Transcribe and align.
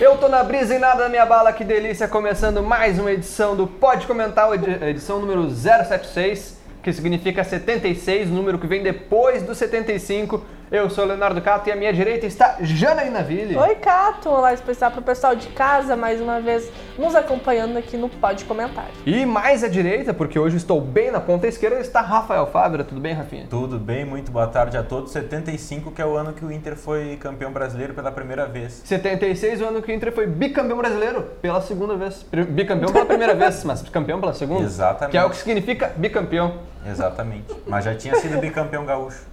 Eu 0.00 0.16
tô 0.16 0.28
na 0.28 0.44
brisa 0.44 0.76
e 0.76 0.78
nada 0.78 1.02
na 1.02 1.08
minha 1.08 1.26
bala, 1.26 1.52
que 1.52 1.64
delícia! 1.64 2.06
Começando 2.06 2.62
mais 2.62 3.00
uma 3.00 3.10
edição 3.10 3.56
do 3.56 3.66
Pode 3.66 4.06
Comentar, 4.06 4.48
edição 4.88 5.18
número 5.18 5.50
076, 5.50 6.56
que 6.80 6.92
significa 6.92 7.42
76, 7.42 8.30
número 8.30 8.60
que 8.60 8.66
vem 8.68 8.80
depois 8.80 9.42
do 9.42 9.56
75. 9.56 10.40
Eu 10.70 10.90
sou 10.90 11.04
o 11.04 11.06
Leonardo 11.08 11.40
Cato 11.40 11.66
e 11.70 11.72
à 11.72 11.76
minha 11.76 11.90
direita 11.90 12.26
está 12.26 12.58
Janaína 12.60 13.22
Ville. 13.22 13.56
Oi, 13.56 13.74
Cato! 13.76 14.28
Olá 14.28 14.52
especial 14.52 14.90
para 14.90 15.00
o 15.00 15.02
pessoal 15.02 15.34
de 15.34 15.48
casa, 15.48 15.96
mais 15.96 16.20
uma 16.20 16.42
vez 16.42 16.70
nos 16.98 17.14
acompanhando 17.14 17.78
aqui 17.78 17.96
no 17.96 18.10
Pode 18.10 18.44
Comentar. 18.44 18.84
E 19.06 19.24
mais 19.24 19.64
à 19.64 19.68
direita, 19.68 20.12
porque 20.12 20.38
hoje 20.38 20.58
estou 20.58 20.78
bem 20.78 21.10
na 21.10 21.20
ponta 21.22 21.46
esquerda, 21.46 21.80
está 21.80 22.02
Rafael 22.02 22.46
Fávera. 22.48 22.84
Tudo 22.84 23.00
bem, 23.00 23.14
Rafinha? 23.14 23.46
Tudo 23.48 23.78
bem, 23.78 24.04
muito 24.04 24.30
boa 24.30 24.46
tarde 24.46 24.76
a 24.76 24.82
todos. 24.82 25.10
75, 25.10 25.90
que 25.90 26.02
é 26.02 26.04
o 26.04 26.14
ano 26.18 26.34
que 26.34 26.44
o 26.44 26.52
Inter 26.52 26.76
foi 26.76 27.16
campeão 27.16 27.50
brasileiro 27.50 27.94
pela 27.94 28.12
primeira 28.12 28.44
vez. 28.44 28.82
76, 28.84 29.62
o 29.62 29.68
ano 29.68 29.80
que 29.80 29.90
o 29.90 29.94
Inter 29.94 30.12
foi 30.12 30.26
bicampeão 30.26 30.76
brasileiro 30.76 31.22
pela 31.40 31.62
segunda 31.62 31.96
vez. 31.96 32.26
Bicampeão 32.50 32.92
pela 32.92 33.06
primeira 33.06 33.32
vez, 33.34 33.64
mas 33.64 33.80
campeão 33.88 34.20
pela 34.20 34.34
segunda. 34.34 34.64
Exatamente. 34.64 35.12
Que 35.12 35.16
é 35.16 35.24
o 35.24 35.30
que 35.30 35.36
significa 35.38 35.94
bicampeão. 35.96 36.58
Exatamente. 36.86 37.56
Mas 37.66 37.86
já 37.86 37.94
tinha 37.94 38.14
sido 38.16 38.38
bicampeão 38.38 38.84
gaúcho. 38.84 39.24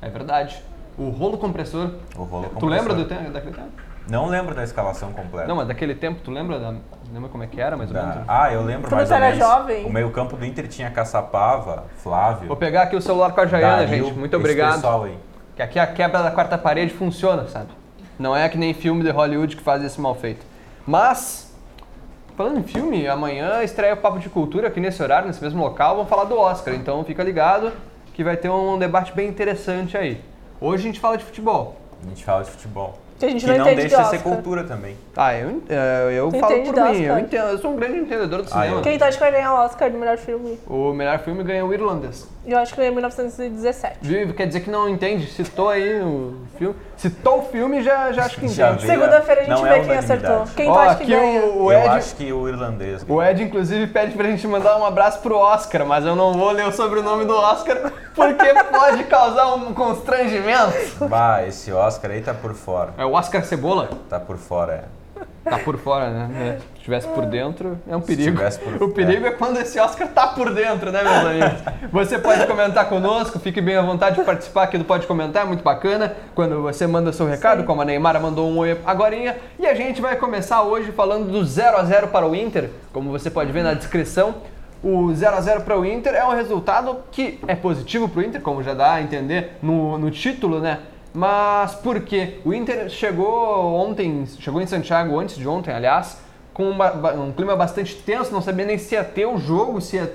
É 0.00 0.08
verdade. 0.08 0.62
O 0.96 1.10
rolo 1.10 1.38
compressor. 1.38 1.90
O 2.16 2.22
rolo 2.22 2.44
compressor. 2.44 2.60
Tu 2.60 2.66
lembra 2.66 2.94
do 2.94 3.04
tempo, 3.04 3.30
daquele 3.30 3.54
tempo? 3.54 3.70
Não 4.08 4.26
lembro 4.26 4.54
da 4.54 4.62
escalação 4.62 5.12
completa. 5.12 5.48
Não, 5.48 5.56
mas 5.56 5.66
daquele 5.66 5.94
tempo, 5.94 6.20
tu 6.22 6.30
lembra 6.30 6.60
da, 6.60 6.74
lembra 7.12 7.30
como 7.30 7.42
é 7.42 7.46
que 7.46 7.58
era, 7.60 7.74
mais 7.74 7.90
ou 7.90 7.96
menos? 7.96 8.16
Ah, 8.28 8.52
eu 8.52 8.62
lembro 8.62 8.82
Quando 8.82 8.96
mais 8.96 9.08
você 9.08 9.14
ou 9.14 9.20
era 9.20 9.30
menos. 9.34 9.38
jovem. 9.46 9.86
O 9.86 9.90
meio-campo 9.90 10.36
do 10.36 10.44
Inter 10.44 10.68
tinha 10.68 10.90
Caçapava, 10.90 11.84
Flávio. 11.96 12.46
Vou 12.46 12.56
pegar 12.56 12.82
aqui 12.82 12.96
o 12.96 13.00
celular 13.00 13.32
com 13.32 13.40
a 13.40 13.46
Jaiana, 13.46 13.76
Dario, 13.78 14.04
gente. 14.04 14.12
Muito 14.18 14.36
esse 14.36 14.36
obrigado. 14.36 14.74
pessoal 14.74 15.04
aí. 15.04 15.18
Que 15.56 15.62
aqui 15.62 15.78
a 15.78 15.86
quebra 15.86 16.22
da 16.22 16.30
quarta 16.30 16.58
parede 16.58 16.92
funciona, 16.92 17.46
sabe? 17.48 17.68
Não 18.18 18.36
é 18.36 18.46
que 18.48 18.58
nem 18.58 18.74
filme 18.74 19.02
de 19.02 19.10
Hollywood 19.10 19.56
que 19.56 19.62
faz 19.62 19.82
esse 19.82 19.98
mal 20.00 20.14
feito. 20.14 20.44
Mas, 20.86 21.56
falando 22.36 22.58
em 22.58 22.62
filme, 22.62 23.08
amanhã 23.08 23.62
estreia 23.62 23.94
o 23.94 23.96
Papo 23.96 24.18
de 24.18 24.28
Cultura 24.28 24.68
aqui 24.68 24.80
nesse 24.80 25.02
horário, 25.02 25.26
nesse 25.26 25.42
mesmo 25.42 25.62
local. 25.62 25.96
Vamos 25.96 26.10
falar 26.10 26.24
do 26.24 26.36
Oscar, 26.38 26.74
então 26.74 27.02
fica 27.04 27.22
ligado 27.24 27.72
que 28.12 28.22
vai 28.22 28.36
ter 28.36 28.50
um 28.50 28.78
debate 28.78 29.12
bem 29.12 29.28
interessante 29.28 29.96
aí. 29.96 30.22
Hoje 30.60 30.82
a 30.84 30.86
gente 30.86 31.00
fala 31.00 31.16
de 31.18 31.24
futebol. 31.24 31.76
A 32.04 32.08
gente 32.08 32.24
fala 32.24 32.44
de 32.44 32.50
futebol. 32.50 32.98
Que 33.18 33.26
a 33.26 33.28
gente 33.28 33.44
que 33.44 33.50
não 33.52 33.58
não 33.58 33.74
deixa 33.74 34.02
de 34.02 34.08
ser 34.10 34.22
cultura 34.22 34.64
também. 34.64 34.96
Ah, 35.16 35.34
eu, 35.36 35.62
eh, 35.68 36.14
eu 36.18 36.28
Tu 36.30 36.38
falo 36.40 36.62
por 36.64 36.74
mim, 36.92 37.02
eu 37.02 37.18
entendo, 37.18 37.48
eu 37.48 37.58
sou 37.58 37.72
um 37.72 37.76
grande 37.76 37.98
entendedor 37.98 38.42
do 38.42 38.48
Ah, 38.48 38.50
cinema. 38.52 38.76
eu- 38.78 38.82
Quem 38.82 38.98
tu 38.98 39.02
acha 39.04 39.12
que 39.16 39.22
vai 39.22 39.32
ganhar 39.32 39.54
o 39.54 39.64
Oscar 39.64 39.88
de 39.90 39.96
melhor 39.96 40.18
filme? 40.18 40.58
O 40.66 40.92
melhor 40.92 41.18
filme 41.20 41.44
ganhou 41.44 41.68
o 41.68 41.72
Irlandês. 41.74 42.28
Eu 42.46 42.58
acho 42.58 42.74
que 42.74 42.82
em 42.82 42.90
1917. 42.90 43.98
Viu? 44.02 44.34
Quer 44.34 44.46
dizer 44.46 44.60
que 44.60 44.70
não 44.70 44.86
entende, 44.88 45.26
citou 45.30 45.70
aí 45.70 46.00
o 46.02 46.36
filme. 46.58 46.74
Citou 46.96 47.38
o 47.38 47.42
filme 47.42 47.82
já, 47.82 48.12
já 48.12 48.26
acho 48.26 48.38
que 48.38 48.46
entende. 48.46 48.82
Segunda-feira 48.82 49.40
a 49.40 49.44
gente 49.44 49.54
Não 49.54 49.62
vê 49.62 49.68
é 49.70 49.80
quem 49.80 49.96
acertou. 49.96 50.44
Quem 50.54 50.68
Ó, 50.70 50.74
tu 50.74 50.78
acha 50.78 50.96
que 50.96 51.06
ganha? 51.06 51.40
o, 51.40 51.64
o 51.64 51.72
eu 51.72 51.78
Ed, 51.78 51.88
acho 51.88 52.14
que 52.16 52.32
o 52.32 52.48
irlandês. 52.48 53.04
o 53.08 53.22
Ed, 53.22 53.42
inclusive, 53.42 53.86
pede 53.86 54.14
pra 54.14 54.26
gente 54.26 54.46
mandar 54.46 54.76
um 54.78 54.84
abraço 54.84 55.20
pro 55.20 55.36
Oscar, 55.38 55.86
mas 55.86 56.04
eu 56.04 56.14
não 56.14 56.34
vou 56.34 56.50
ler 56.50 56.66
o 56.66 56.72
sobrenome 56.72 57.24
do 57.24 57.34
Oscar 57.34 57.92
porque 58.14 58.54
pode 58.70 59.04
causar 59.04 59.54
um 59.54 59.72
constrangimento. 59.72 61.06
Bah, 61.08 61.42
esse 61.46 61.72
Oscar 61.72 62.10
aí 62.10 62.20
tá 62.20 62.34
por 62.34 62.52
fora. 62.54 62.92
É 62.98 63.04
o 63.04 63.12
Oscar 63.14 63.44
Cebola? 63.44 63.88
Tá 64.08 64.20
por 64.20 64.36
fora, 64.36 64.72
é. 64.72 65.03
Tá 65.44 65.58
por 65.58 65.76
fora, 65.76 66.08
né? 66.10 66.58
Se 66.74 66.78
estivesse 66.78 67.08
por 67.08 67.26
dentro, 67.26 67.78
é 67.88 67.94
um 67.96 68.00
perigo. 68.00 68.36
tivesse 68.36 68.58
por- 68.58 68.82
O 68.82 68.88
perigo 68.92 69.26
é. 69.26 69.30
quando 69.30 69.58
esse 69.58 69.78
Oscar 69.78 70.08
tá 70.08 70.28
por 70.28 70.52
dentro, 70.54 70.90
né, 70.90 71.02
meus 71.02 71.16
amigos? 71.26 71.62
Você 71.92 72.18
pode 72.18 72.46
comentar 72.46 72.88
conosco, 72.88 73.38
fique 73.38 73.60
bem 73.60 73.76
à 73.76 73.82
vontade 73.82 74.16
de 74.16 74.22
participar 74.24 74.64
aqui 74.64 74.78
do 74.78 74.84
Pode 74.84 75.06
Comentar, 75.06 75.44
é 75.44 75.46
muito 75.46 75.62
bacana. 75.62 76.14
Quando 76.34 76.62
você 76.62 76.86
manda 76.86 77.12
seu 77.12 77.26
recado, 77.26 77.64
como 77.64 77.82
a 77.82 77.84
Neymar 77.84 78.20
mandou 78.20 78.48
um 78.50 78.58
oi 78.58 78.78
agorinha. 78.86 79.36
E 79.58 79.66
a 79.66 79.74
gente 79.74 80.00
vai 80.00 80.16
começar 80.16 80.62
hoje 80.62 80.92
falando 80.92 81.30
do 81.30 81.44
0 81.44 81.76
a 81.76 81.84
0 81.84 82.08
para 82.08 82.26
o 82.26 82.34
Inter, 82.34 82.70
como 82.92 83.10
você 83.10 83.30
pode 83.30 83.52
ver 83.52 83.62
na 83.62 83.74
descrição. 83.74 84.36
O 84.82 85.14
0 85.14 85.36
a 85.36 85.40
0 85.40 85.60
para 85.62 85.78
o 85.78 85.84
Inter 85.86 86.14
é 86.14 86.24
um 86.24 86.34
resultado 86.34 86.98
que 87.10 87.40
é 87.48 87.54
positivo 87.54 88.06
para 88.08 88.20
o 88.20 88.22
Inter, 88.22 88.40
como 88.42 88.62
já 88.62 88.74
dá 88.74 88.92
a 88.94 89.02
entender 89.02 89.52
no, 89.62 89.96
no 89.96 90.10
título, 90.10 90.60
né? 90.60 90.80
Mas 91.14 91.76
por 91.76 92.00
quê? 92.00 92.38
O 92.44 92.52
Inter 92.52 92.88
chegou 92.90 93.72
ontem, 93.76 94.26
chegou 94.40 94.60
em 94.60 94.66
Santiago 94.66 95.16
antes 95.18 95.36
de 95.36 95.46
ontem, 95.46 95.72
aliás, 95.72 96.18
com 96.52 96.76
ba- 96.76 97.12
um 97.14 97.30
clima 97.32 97.54
bastante 97.54 97.94
tenso, 97.94 98.32
não 98.32 98.42
sabia 98.42 98.66
nem 98.66 98.76
se 98.78 98.96
ia 98.96 99.04
ter 99.04 99.24
o 99.26 99.38
jogo, 99.38 99.80
se, 99.80 99.96
ia- 99.96 100.12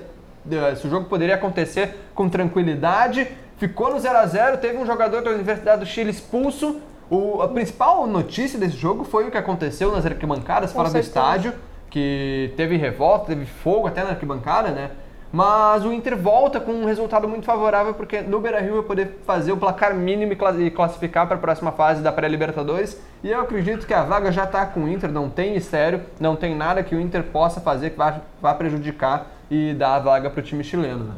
eh, 0.52 0.74
se 0.74 0.86
o 0.86 0.90
jogo 0.90 1.06
poderia 1.08 1.36
acontecer 1.36 1.96
com 2.14 2.28
tranquilidade. 2.28 3.26
Ficou 3.56 3.90
no 3.92 3.98
0 3.98 4.18
a 4.18 4.26
0 4.26 4.58
teve 4.58 4.76
um 4.76 4.84
jogador 4.86 5.22
da 5.22 5.30
Universidade 5.30 5.80
do 5.80 5.86
Chile 5.86 6.10
expulso. 6.10 6.80
O- 7.10 7.40
a 7.42 7.48
principal 7.48 8.06
notícia 8.06 8.58
desse 8.58 8.76
jogo 8.76 9.02
foi 9.04 9.26
o 9.26 9.30
que 9.30 9.38
aconteceu 9.38 9.90
nas 9.92 10.04
arquibancadas, 10.04 10.70
Com 10.70 10.76
fora 10.76 10.88
do 10.88 10.92
certeza. 10.92 11.08
estádio, 11.08 11.54
que 11.88 12.52
teve 12.58 12.76
revolta, 12.76 13.26
teve 13.26 13.46
fogo 13.46 13.86
até 13.88 14.04
na 14.04 14.10
arquibancada, 14.10 14.68
né? 14.70 14.90
Mas 15.32 15.84
o 15.84 15.92
Inter 15.92 16.16
volta 16.16 16.58
com 16.58 16.72
um 16.72 16.84
resultado 16.84 17.28
muito 17.28 17.44
favorável, 17.44 17.94
porque 17.94 18.20
no 18.20 18.40
Beira-Rio 18.40 18.74
vai 18.76 18.82
poder 18.82 19.20
fazer 19.24 19.52
o 19.52 19.56
placar 19.56 19.94
mínimo 19.94 20.32
e 20.32 20.36
cla- 20.36 20.52
classificar 20.74 21.26
para 21.26 21.36
a 21.36 21.40
próxima 21.40 21.70
fase 21.70 22.02
da 22.02 22.10
pré-Libertadores. 22.10 23.00
E 23.22 23.30
eu 23.30 23.40
acredito 23.40 23.86
que 23.86 23.94
a 23.94 24.02
vaga 24.02 24.32
já 24.32 24.44
está 24.44 24.66
com 24.66 24.80
o 24.80 24.88
Inter, 24.88 25.10
não 25.12 25.30
tem 25.30 25.52
mistério, 25.52 26.02
não 26.18 26.34
tem 26.34 26.54
nada 26.56 26.82
que 26.82 26.94
o 26.96 27.00
Inter 27.00 27.22
possa 27.22 27.60
fazer 27.60 27.90
que 27.90 27.96
vá, 27.96 28.16
vá 28.42 28.54
prejudicar 28.54 29.26
e 29.48 29.72
dar 29.74 29.94
a 29.94 29.98
vaga 30.00 30.30
para 30.30 30.40
o 30.40 30.42
time 30.42 30.64
chileno. 30.64 31.04
né? 31.04 31.14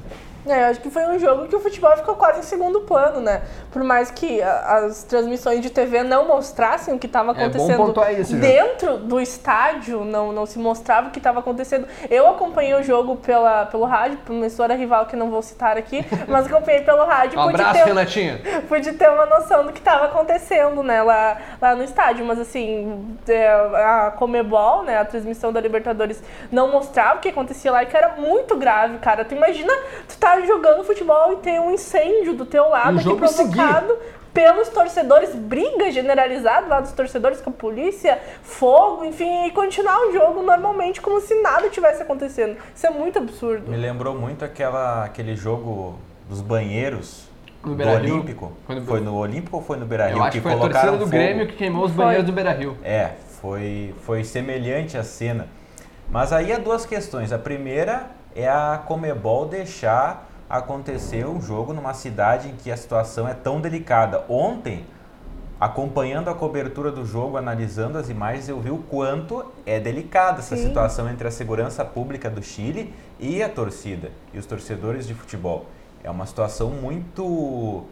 É, 0.46 0.62
eu 0.64 0.66
acho 0.70 0.80
que 0.80 0.90
foi 0.90 1.04
um 1.06 1.18
jogo 1.18 1.46
que 1.46 1.54
o 1.54 1.60
futebol 1.60 1.96
ficou 1.96 2.16
quase 2.16 2.40
em 2.40 2.42
segundo 2.42 2.80
plano, 2.80 3.20
né? 3.20 3.42
Por 3.70 3.84
mais 3.84 4.10
que 4.10 4.42
as 4.42 5.04
transmissões 5.04 5.60
de 5.60 5.70
TV 5.70 6.02
não 6.02 6.26
mostrassem 6.26 6.92
o 6.94 6.98
que 6.98 7.06
estava 7.06 7.28
É 7.32 7.32
acontecendo 7.32 7.94
isso, 8.18 8.32
já. 8.32 8.38
dentro 8.40 8.96
do 8.98 9.20
estádio, 9.20 10.04
não, 10.04 10.32
não 10.32 10.44
se 10.44 10.58
mostrava 10.58 11.08
o 11.08 11.10
que 11.10 11.18
estava 11.18 11.38
acontecendo. 11.40 11.86
Eu 12.10 12.28
acompanhei 12.28 12.74
o 12.74 12.82
jogo 12.82 13.16
pela, 13.16 13.66
pelo 13.66 13.84
rádio, 13.84 14.18
por 14.24 14.32
uma 14.32 14.40
emissora 14.42 14.74
rival 14.74 15.06
que 15.06 15.14
não 15.14 15.30
vou 15.30 15.42
citar 15.42 15.76
aqui, 15.76 16.04
mas 16.26 16.46
acompanhei 16.46 16.80
pelo 16.82 17.04
rádio. 17.04 17.38
Um 17.38 17.44
pude 17.44 17.62
abraço, 17.62 17.78
ter- 17.78 17.84
pude 18.68 18.92
ter 18.94 19.10
uma 19.10 19.26
noção 19.26 19.64
do 19.64 19.72
que 19.72 19.78
estava 19.78 20.06
acontecendo, 20.06 20.82
né, 20.82 21.02
lá, 21.02 21.38
lá 21.60 21.74
no 21.76 21.84
estádio. 21.84 22.24
Mas 22.24 22.40
assim, 22.40 23.16
é, 23.28 23.48
a 23.48 24.12
Comebol, 24.16 24.82
né, 24.82 24.98
a 24.98 25.04
transmissão 25.04 25.52
da 25.52 25.60
Libertadores 25.60 26.20
não 26.50 26.70
mostrava 26.72 27.18
o 27.18 27.20
que 27.20 27.28
acontecia 27.28 27.70
lá 27.70 27.82
e 27.84 27.86
que 27.86 27.96
era 27.96 28.14
muito 28.16 28.56
grave, 28.56 28.98
cara. 28.98 29.24
Tu 29.24 29.34
imagina, 29.34 29.72
tu 30.08 30.16
tá 30.18 30.31
jogando 30.40 30.82
futebol 30.84 31.32
e 31.34 31.36
tem 31.36 31.58
um 31.60 31.70
incêndio 31.70 32.34
do 32.34 32.44
teu 32.46 32.68
lado 32.68 32.98
aqui 32.98 33.14
provocado 33.14 33.96
pelos 34.32 34.68
torcedores, 34.70 35.34
briga 35.34 35.90
generalizada 35.90 36.66
lá 36.66 36.80
dos 36.80 36.92
torcedores 36.92 37.40
com 37.42 37.50
a 37.50 37.52
polícia, 37.52 38.18
fogo, 38.42 39.04
enfim, 39.04 39.44
e 39.46 39.50
continuar 39.50 40.08
o 40.08 40.12
jogo 40.12 40.42
normalmente 40.42 41.02
como 41.02 41.20
se 41.20 41.34
nada 41.42 41.68
tivesse 41.68 42.02
acontecendo. 42.02 42.56
Isso 42.74 42.86
é 42.86 42.90
muito 42.90 43.18
absurdo. 43.18 43.70
Me 43.70 43.76
lembrou 43.76 44.14
muito 44.14 44.42
aquela, 44.42 45.04
aquele 45.04 45.36
jogo 45.36 45.98
dos 46.30 46.40
banheiros 46.40 47.28
No 47.62 47.74
do. 47.74 47.86
Olímpico. 47.88 48.52
Foi 48.66 48.74
no- 48.76 48.86
Foi 48.86 49.00
no 49.00 49.14
Olímpico 49.16 49.56
ou 49.58 49.62
foi 49.62 49.76
no 49.76 49.84
Beira-Rio? 49.84 50.16
Eu 50.16 50.22
acho 50.22 50.32
que 50.32 50.40
foi 50.40 50.52
a 50.52 50.56
torcida 50.56 50.72
colocaram 50.80 50.98
do 50.98 51.04
fogo? 51.04 51.10
Grêmio 51.10 51.46
que 51.46 51.52
queimou 51.56 51.84
os 51.84 51.92
Foi. 51.92 52.04
banheiros 52.04 52.26
do 52.26 52.32
Beira-Rio. 52.32 52.78
É, 52.82 53.10
foi, 53.38 53.94
foi 54.00 54.24
semelhante 54.24 54.96
a 54.96 55.04
cena. 55.04 55.46
Mas 56.10 56.32
aí 56.32 56.52
há 56.54 56.58
duas 56.58 56.86
questões. 56.86 57.32
A 57.34 57.38
primeira 57.38 58.06
é 58.34 58.48
a 58.48 58.82
Comebol 58.86 59.46
deixar 59.46 60.28
acontecer 60.48 61.26
um 61.26 61.40
jogo 61.40 61.72
numa 61.72 61.94
cidade 61.94 62.48
em 62.48 62.56
que 62.56 62.70
a 62.70 62.76
situação 62.76 63.26
é 63.26 63.34
tão 63.34 63.60
delicada. 63.60 64.24
Ontem, 64.28 64.84
acompanhando 65.58 66.28
a 66.28 66.34
cobertura 66.34 66.90
do 66.90 67.06
jogo, 67.06 67.36
analisando 67.36 67.96
as 67.96 68.10
imagens, 68.10 68.48
eu 68.48 68.60
vi 68.60 68.70
o 68.70 68.78
quanto 68.78 69.44
é 69.64 69.80
delicada 69.80 70.40
essa 70.40 70.56
Sim. 70.56 70.68
situação 70.68 71.08
entre 71.08 71.26
a 71.26 71.30
segurança 71.30 71.84
pública 71.84 72.28
do 72.28 72.42
Chile 72.42 72.92
e 73.18 73.42
a 73.42 73.48
torcida, 73.48 74.10
e 74.34 74.38
os 74.38 74.44
torcedores 74.44 75.06
de 75.06 75.14
futebol. 75.14 75.66
É 76.04 76.10
uma 76.10 76.26
situação 76.26 76.70
muito 76.70 77.84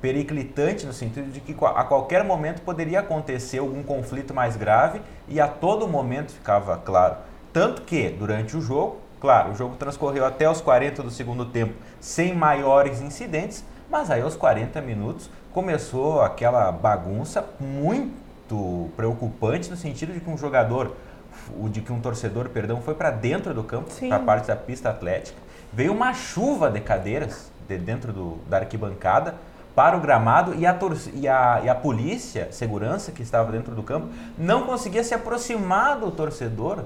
periclitante 0.00 0.86
no 0.86 0.92
sentido 0.92 1.30
de 1.30 1.40
que 1.40 1.54
a 1.62 1.84
qualquer 1.84 2.24
momento 2.24 2.62
poderia 2.62 3.00
acontecer 3.00 3.58
algum 3.58 3.82
conflito 3.82 4.32
mais 4.32 4.56
grave 4.56 5.00
e 5.28 5.38
a 5.38 5.46
todo 5.46 5.86
momento 5.86 6.32
ficava 6.32 6.76
claro. 6.78 7.16
Tanto 7.52 7.82
que, 7.82 8.08
durante 8.08 8.56
o 8.56 8.60
jogo, 8.60 8.96
claro, 9.20 9.52
o 9.52 9.54
jogo 9.54 9.76
transcorreu 9.76 10.24
até 10.24 10.48
os 10.50 10.60
40 10.60 11.02
do 11.02 11.10
segundo 11.10 11.44
tempo 11.44 11.74
sem 12.00 12.34
maiores 12.34 13.00
incidentes, 13.00 13.62
mas 13.90 14.10
aí 14.10 14.22
aos 14.22 14.34
40 14.34 14.80
minutos 14.80 15.30
começou 15.52 16.22
aquela 16.22 16.72
bagunça 16.72 17.44
muito 17.60 18.90
preocupante 18.96 19.70
no 19.70 19.76
sentido 19.76 20.12
de 20.12 20.20
que 20.20 20.30
um 20.30 20.38
jogador, 20.38 20.96
o 21.60 21.68
de 21.68 21.80
que 21.80 21.92
um 21.92 22.00
torcedor, 22.00 22.48
perdão, 22.48 22.80
foi 22.80 22.94
para 22.94 23.10
dentro 23.10 23.52
do 23.52 23.62
campo, 23.62 23.90
para 24.08 24.16
a 24.16 24.20
parte 24.20 24.48
da 24.48 24.56
pista 24.56 24.90
atlética, 24.90 25.38
veio 25.72 25.92
uma 25.92 26.14
chuva 26.14 26.70
de 26.70 26.80
cadeiras 26.80 27.50
de 27.68 27.78
dentro 27.78 28.12
do, 28.12 28.38
da 28.48 28.58
arquibancada 28.58 29.34
para 29.74 29.96
o 29.96 30.00
gramado 30.00 30.54
e 30.54 30.66
a, 30.66 30.76
e, 31.14 31.28
a, 31.28 31.60
e 31.64 31.68
a 31.68 31.74
polícia, 31.74 32.48
segurança 32.50 33.12
que 33.12 33.22
estava 33.22 33.52
dentro 33.52 33.74
do 33.74 33.82
campo, 33.82 34.08
não 34.36 34.66
conseguia 34.66 35.04
se 35.04 35.14
aproximar 35.14 35.98
do 35.98 36.10
torcedor 36.10 36.84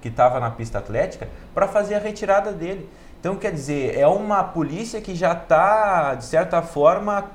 que 0.00 0.08
estava 0.08 0.38
na 0.40 0.50
pista 0.50 0.78
atlética 0.78 1.28
para 1.54 1.66
fazer 1.66 1.94
a 1.94 1.98
retirada 1.98 2.52
dele. 2.52 2.88
Então, 3.18 3.36
quer 3.36 3.52
dizer, 3.52 3.98
é 3.98 4.06
uma 4.06 4.44
polícia 4.44 5.00
que 5.00 5.14
já 5.14 5.32
está, 5.32 6.14
de 6.14 6.24
certa 6.24 6.62
forma, 6.62 7.30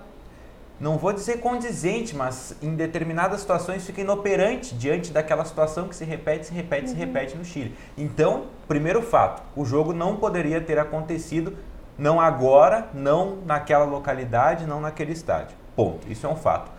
não 0.80 0.98
vou 0.98 1.14
dizer 1.14 1.40
condizente, 1.40 2.16
mas 2.16 2.56
em 2.62 2.76
determinadas 2.76 3.42
situações 3.42 3.86
fica 3.86 4.02
inoperante 4.02 4.74
diante 4.74 5.12
daquela 5.12 5.46
situação 5.46 5.88
que 5.88 5.96
se 5.96 6.04
repete, 6.04 6.48
se 6.48 6.54
repete, 6.54 6.90
se 6.90 6.96
repete 6.96 7.38
no 7.38 7.46
Chile. 7.46 7.78
Então, 7.98 8.46
primeiro 8.68 9.02
fato, 9.02 9.44
o 9.56 9.64
jogo 9.64 9.94
não 9.94 10.16
poderia 10.18 10.60
ter 10.60 10.80
acontecido 10.80 11.56
não 11.98 12.20
agora, 12.20 12.88
não 12.94 13.38
naquela 13.46 13.86
localidade, 13.86 14.66
não 14.66 14.82
naquele 14.82 15.12
estádio. 15.12 15.56
Ponto. 15.76 16.12
Isso 16.12 16.26
é 16.26 16.30
um 16.30 16.36
fato. 16.36 16.72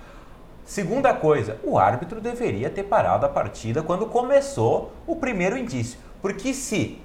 Segunda 0.73 1.13
coisa, 1.13 1.59
o 1.63 1.79
árbitro 1.79 2.19
deveria 2.19 2.71
ter 2.71 2.85
parado 2.85 3.27
a 3.27 3.29
partida 3.29 3.83
quando 3.83 4.07
começou 4.07 4.91
o 5.07 5.15
primeiro 5.15 5.55
indício. 5.55 5.99
Porque 6.23 6.55
se 6.55 6.99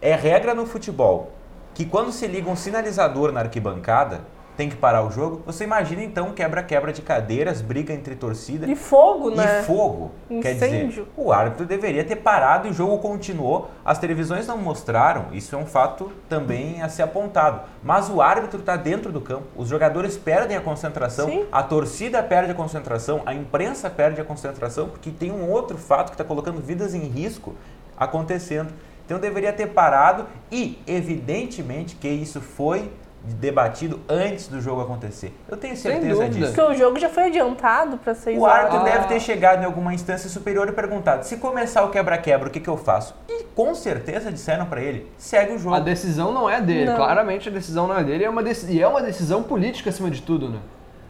é 0.00 0.14
regra 0.14 0.54
no 0.54 0.64
futebol 0.64 1.32
que 1.74 1.84
quando 1.84 2.12
se 2.12 2.28
liga 2.28 2.48
um 2.48 2.54
sinalizador 2.54 3.32
na 3.32 3.40
arquibancada, 3.40 4.20
tem 4.56 4.68
que 4.68 4.76
parar 4.76 5.04
o 5.04 5.10
jogo. 5.10 5.42
Você 5.46 5.64
imagina 5.64 6.02
então 6.02 6.32
quebra-quebra 6.32 6.92
de 6.92 7.02
cadeiras, 7.02 7.60
briga 7.60 7.92
entre 7.92 8.14
torcida. 8.14 8.70
E 8.70 8.76
fogo, 8.76 9.30
né? 9.30 9.60
E 9.60 9.64
fogo. 9.64 10.10
Incêndio. 10.30 10.42
Quer 10.42 10.86
dizer, 10.88 11.06
o 11.16 11.32
árbitro 11.32 11.64
deveria 11.64 12.04
ter 12.04 12.16
parado 12.16 12.68
e 12.68 12.70
o 12.70 12.74
jogo 12.74 12.98
continuou. 12.98 13.70
As 13.84 13.98
televisões 13.98 14.46
não 14.46 14.58
mostraram, 14.58 15.26
isso 15.32 15.54
é 15.54 15.58
um 15.58 15.66
fato 15.66 16.12
também 16.28 16.82
a 16.82 16.88
ser 16.88 17.02
apontado. 17.02 17.62
Mas 17.82 18.10
o 18.10 18.20
árbitro 18.20 18.60
está 18.60 18.76
dentro 18.76 19.10
do 19.10 19.20
campo. 19.20 19.44
Os 19.56 19.68
jogadores 19.68 20.16
perdem 20.16 20.56
a 20.56 20.60
concentração, 20.60 21.28
Sim. 21.28 21.46
a 21.50 21.62
torcida 21.62 22.22
perde 22.22 22.52
a 22.52 22.54
concentração, 22.54 23.22
a 23.24 23.34
imprensa 23.34 23.88
perde 23.88 24.20
a 24.20 24.24
concentração, 24.24 24.88
porque 24.88 25.10
tem 25.10 25.30
um 25.30 25.50
outro 25.50 25.78
fato 25.78 26.08
que 26.08 26.14
está 26.14 26.24
colocando 26.24 26.60
vidas 26.60 26.94
em 26.94 27.06
risco 27.08 27.54
acontecendo. 27.96 28.72
Então 29.04 29.18
deveria 29.18 29.52
ter 29.52 29.68
parado 29.68 30.26
e, 30.50 30.78
evidentemente, 30.86 31.96
que 31.96 32.08
isso 32.08 32.40
foi 32.40 32.90
debatido 33.24 34.00
antes 34.08 34.48
do 34.48 34.60
jogo 34.60 34.80
acontecer. 34.80 35.32
Eu 35.48 35.56
tenho 35.56 35.76
certeza 35.76 36.28
disso. 36.28 36.52
Porque 36.52 36.72
o 36.72 36.74
jogo 36.74 36.98
já 36.98 37.08
foi 37.08 37.24
adiantado 37.24 37.96
para 37.98 38.14
seis 38.14 38.38
O 38.38 38.44
árbitro 38.46 38.80
horas. 38.80 38.92
deve 38.92 39.06
ter 39.06 39.20
chegado 39.20 39.62
em 39.62 39.64
alguma 39.64 39.94
instância 39.94 40.28
superior 40.28 40.68
e 40.68 40.72
perguntado: 40.72 41.24
se 41.24 41.36
começar 41.36 41.84
o 41.84 41.90
quebra-quebra, 41.90 42.48
o 42.48 42.50
que, 42.50 42.60
que 42.60 42.68
eu 42.68 42.76
faço? 42.76 43.14
E 43.28 43.44
com 43.54 43.74
certeza 43.74 44.32
disseram 44.32 44.66
para 44.66 44.80
ele: 44.80 45.10
segue 45.16 45.52
o 45.54 45.58
jogo. 45.58 45.74
A 45.76 45.80
decisão 45.80 46.32
não 46.32 46.48
é 46.50 46.60
dele, 46.60 46.86
Não. 46.86 46.96
claramente 46.96 47.48
a 47.48 47.52
decisão 47.52 47.86
não 47.86 47.96
é 47.96 48.02
dele, 48.02 48.24
é 48.24 48.30
uma 48.30 48.42
dec- 48.42 48.68
e 48.68 48.80
é 48.82 48.88
uma 48.88 49.02
decisão 49.02 49.42
política 49.42 49.90
acima 49.90 50.10
de 50.10 50.20
tudo, 50.22 50.48
né? 50.48 50.58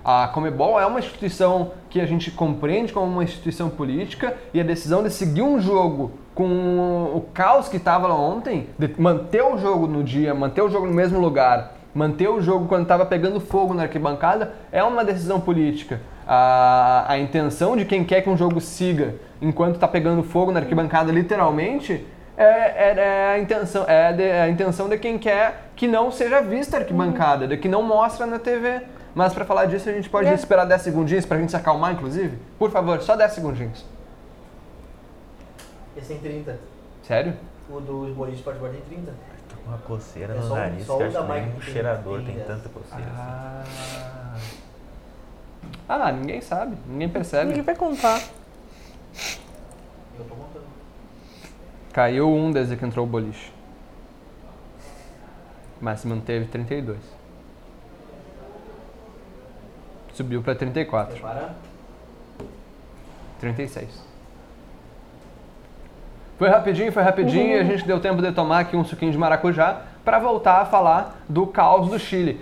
A 0.05 0.27
Comebol 0.35 0.81
é 0.81 0.85
uma 0.85 0.99
instituição 0.99 1.71
que 1.89 2.01
a 2.01 2.05
gente 2.07 2.31
compreende 2.33 2.93
como 2.93 3.07
uma 3.07 3.23
instituição 3.23 3.71
política 3.71 4.37
e 4.53 4.61
a 4.61 4.65
decisão 4.65 5.01
de 5.03 5.11
seguir 5.11 5.43
um 5.43 5.61
jogo 5.61 6.11
com 6.35 7.13
o 7.15 7.21
caos 7.33 7.69
que 7.69 7.77
estava 7.77 8.09
lá 8.09 8.17
ontem, 8.17 8.69
de 8.77 8.93
manter 9.01 9.43
o 9.45 9.57
jogo 9.59 9.87
no 9.87 10.03
dia, 10.03 10.35
manter 10.35 10.61
o 10.61 10.69
jogo 10.69 10.87
no 10.87 10.93
mesmo 10.93 11.21
lugar, 11.21 11.75
manter 11.95 12.29
o 12.29 12.41
jogo 12.41 12.67
quando 12.69 12.83
estava 12.83 13.05
pegando 13.07 13.39
fogo 13.41 13.75
na 13.75 13.83
arquibancada, 13.83 14.53
é 14.71 14.83
uma 14.83 15.05
decisão 15.05 15.41
política. 15.41 16.01
A, 16.27 17.05
a 17.09 17.19
intenção 17.19 17.77
de 17.77 17.85
quem 17.85 18.05
quer 18.05 18.23
que 18.23 18.31
um 18.31 18.37
jogo 18.37 18.61
siga 18.61 19.15
enquanto 19.41 19.75
está 19.75 19.89
pegando 19.89 20.23
fogo 20.23 20.53
na 20.53 20.61
arquibancada, 20.61 21.11
literalmente, 21.13 22.07
é, 22.37 22.45
é- 22.45 22.95
é 22.99 23.33
a 23.35 23.39
intenção, 23.39 23.85
é, 23.87 24.13
de- 24.13 24.23
é 24.23 24.43
a 24.43 24.49
intenção 24.49 24.89
de 24.89 24.97
quem 24.99 25.19
quer 25.19 25.71
que 25.77 25.87
não 25.87 26.11
seja 26.11 26.41
vista 26.41 26.77
a 26.77 26.81
arquibancada, 26.81 27.47
de 27.47 27.57
que 27.57 27.69
não 27.69 27.83
mostra 27.83 28.25
na 28.27 28.39
TV. 28.39 28.83
Mas 29.15 29.35
para 29.35 29.45
falar 29.45 29.67
disso, 29.67 29.91
a 29.91 29.93
gente 29.93 30.09
pode 30.09 30.29
É. 30.29 30.33
esperar 30.33 30.65
10 30.65 30.81
segundinhos 30.81 31.27
pra 31.27 31.37
gente 31.37 31.51
se 31.51 31.57
acalmar, 31.57 31.93
inclusive? 31.93 32.39
Por 32.59 32.71
favor, 32.71 33.03
só 33.03 33.15
10 33.15 33.33
segundinhos. 33.33 33.85
Esse 35.97 36.09
tem 36.09 36.19
30. 36.19 36.59
Sério? 37.03 37.35
O 37.69 37.81
do 37.81 38.15
boliche 38.15 38.39
Sport 38.39 38.57
Bar 38.59 38.71
tem 38.71 38.81
30. 38.81 39.13
Uma 39.67 39.79
coceira 39.79 40.35
É 40.35 40.37
no 40.37 40.43
só 40.49 40.55
um- 40.55 40.57
nariz, 40.57 40.87
só 40.87 40.97
que 40.97 41.03
um 41.03 41.07
acho 41.07 41.17
que 41.17 41.23
um 41.23 41.27
tem- 41.53 41.61
cheirador 41.61 42.23
tem 42.23 42.41
tanta 42.41 42.69
coceira. 42.69 43.05
assim. 43.05 43.17
Ah. 43.19 43.65
ah, 45.89 46.13
ninguém 46.13 46.41
sabe, 46.41 46.77
ninguém 46.87 47.09
percebe. 47.09 47.47
Ninguém 47.47 47.63
vai 47.63 47.77
contar. 47.77 48.21
Eu 50.19 50.25
tô 50.25 50.35
montando. 50.35 50.65
Caiu 51.93 52.29
um 52.29 52.51
desde 52.51 52.77
que 52.77 52.85
entrou 52.85 53.07
o 53.07 53.09
boliche. 53.09 53.53
Mas 55.81 56.01
se 56.01 56.07
manteve 56.07 56.47
32. 56.47 56.99
Subiu 60.15 60.43
pra 60.43 60.55
34. 60.55 61.15
Quer 61.15 61.21
parar? 61.23 61.55
36. 63.41 63.89
Foi 66.43 66.49
rapidinho, 66.51 66.91
foi 66.91 67.05
rapidinho 67.05 67.57
e 67.57 67.61
a 67.61 67.63
gente 67.63 67.87
deu 67.87 68.01
tempo 68.01 68.21
de 68.21 68.33
tomar 68.33 68.59
aqui 68.59 68.77
um 68.77 68.85
suquinho 68.85 69.13
de 69.13 69.17
maracujá 69.17 69.83
para 70.05 70.19
voltar 70.19 70.61
a 70.61 70.65
falar 70.65 71.23
do 71.29 71.47
caos 71.47 71.89
do 71.89 71.97
Chile. 72.01 72.41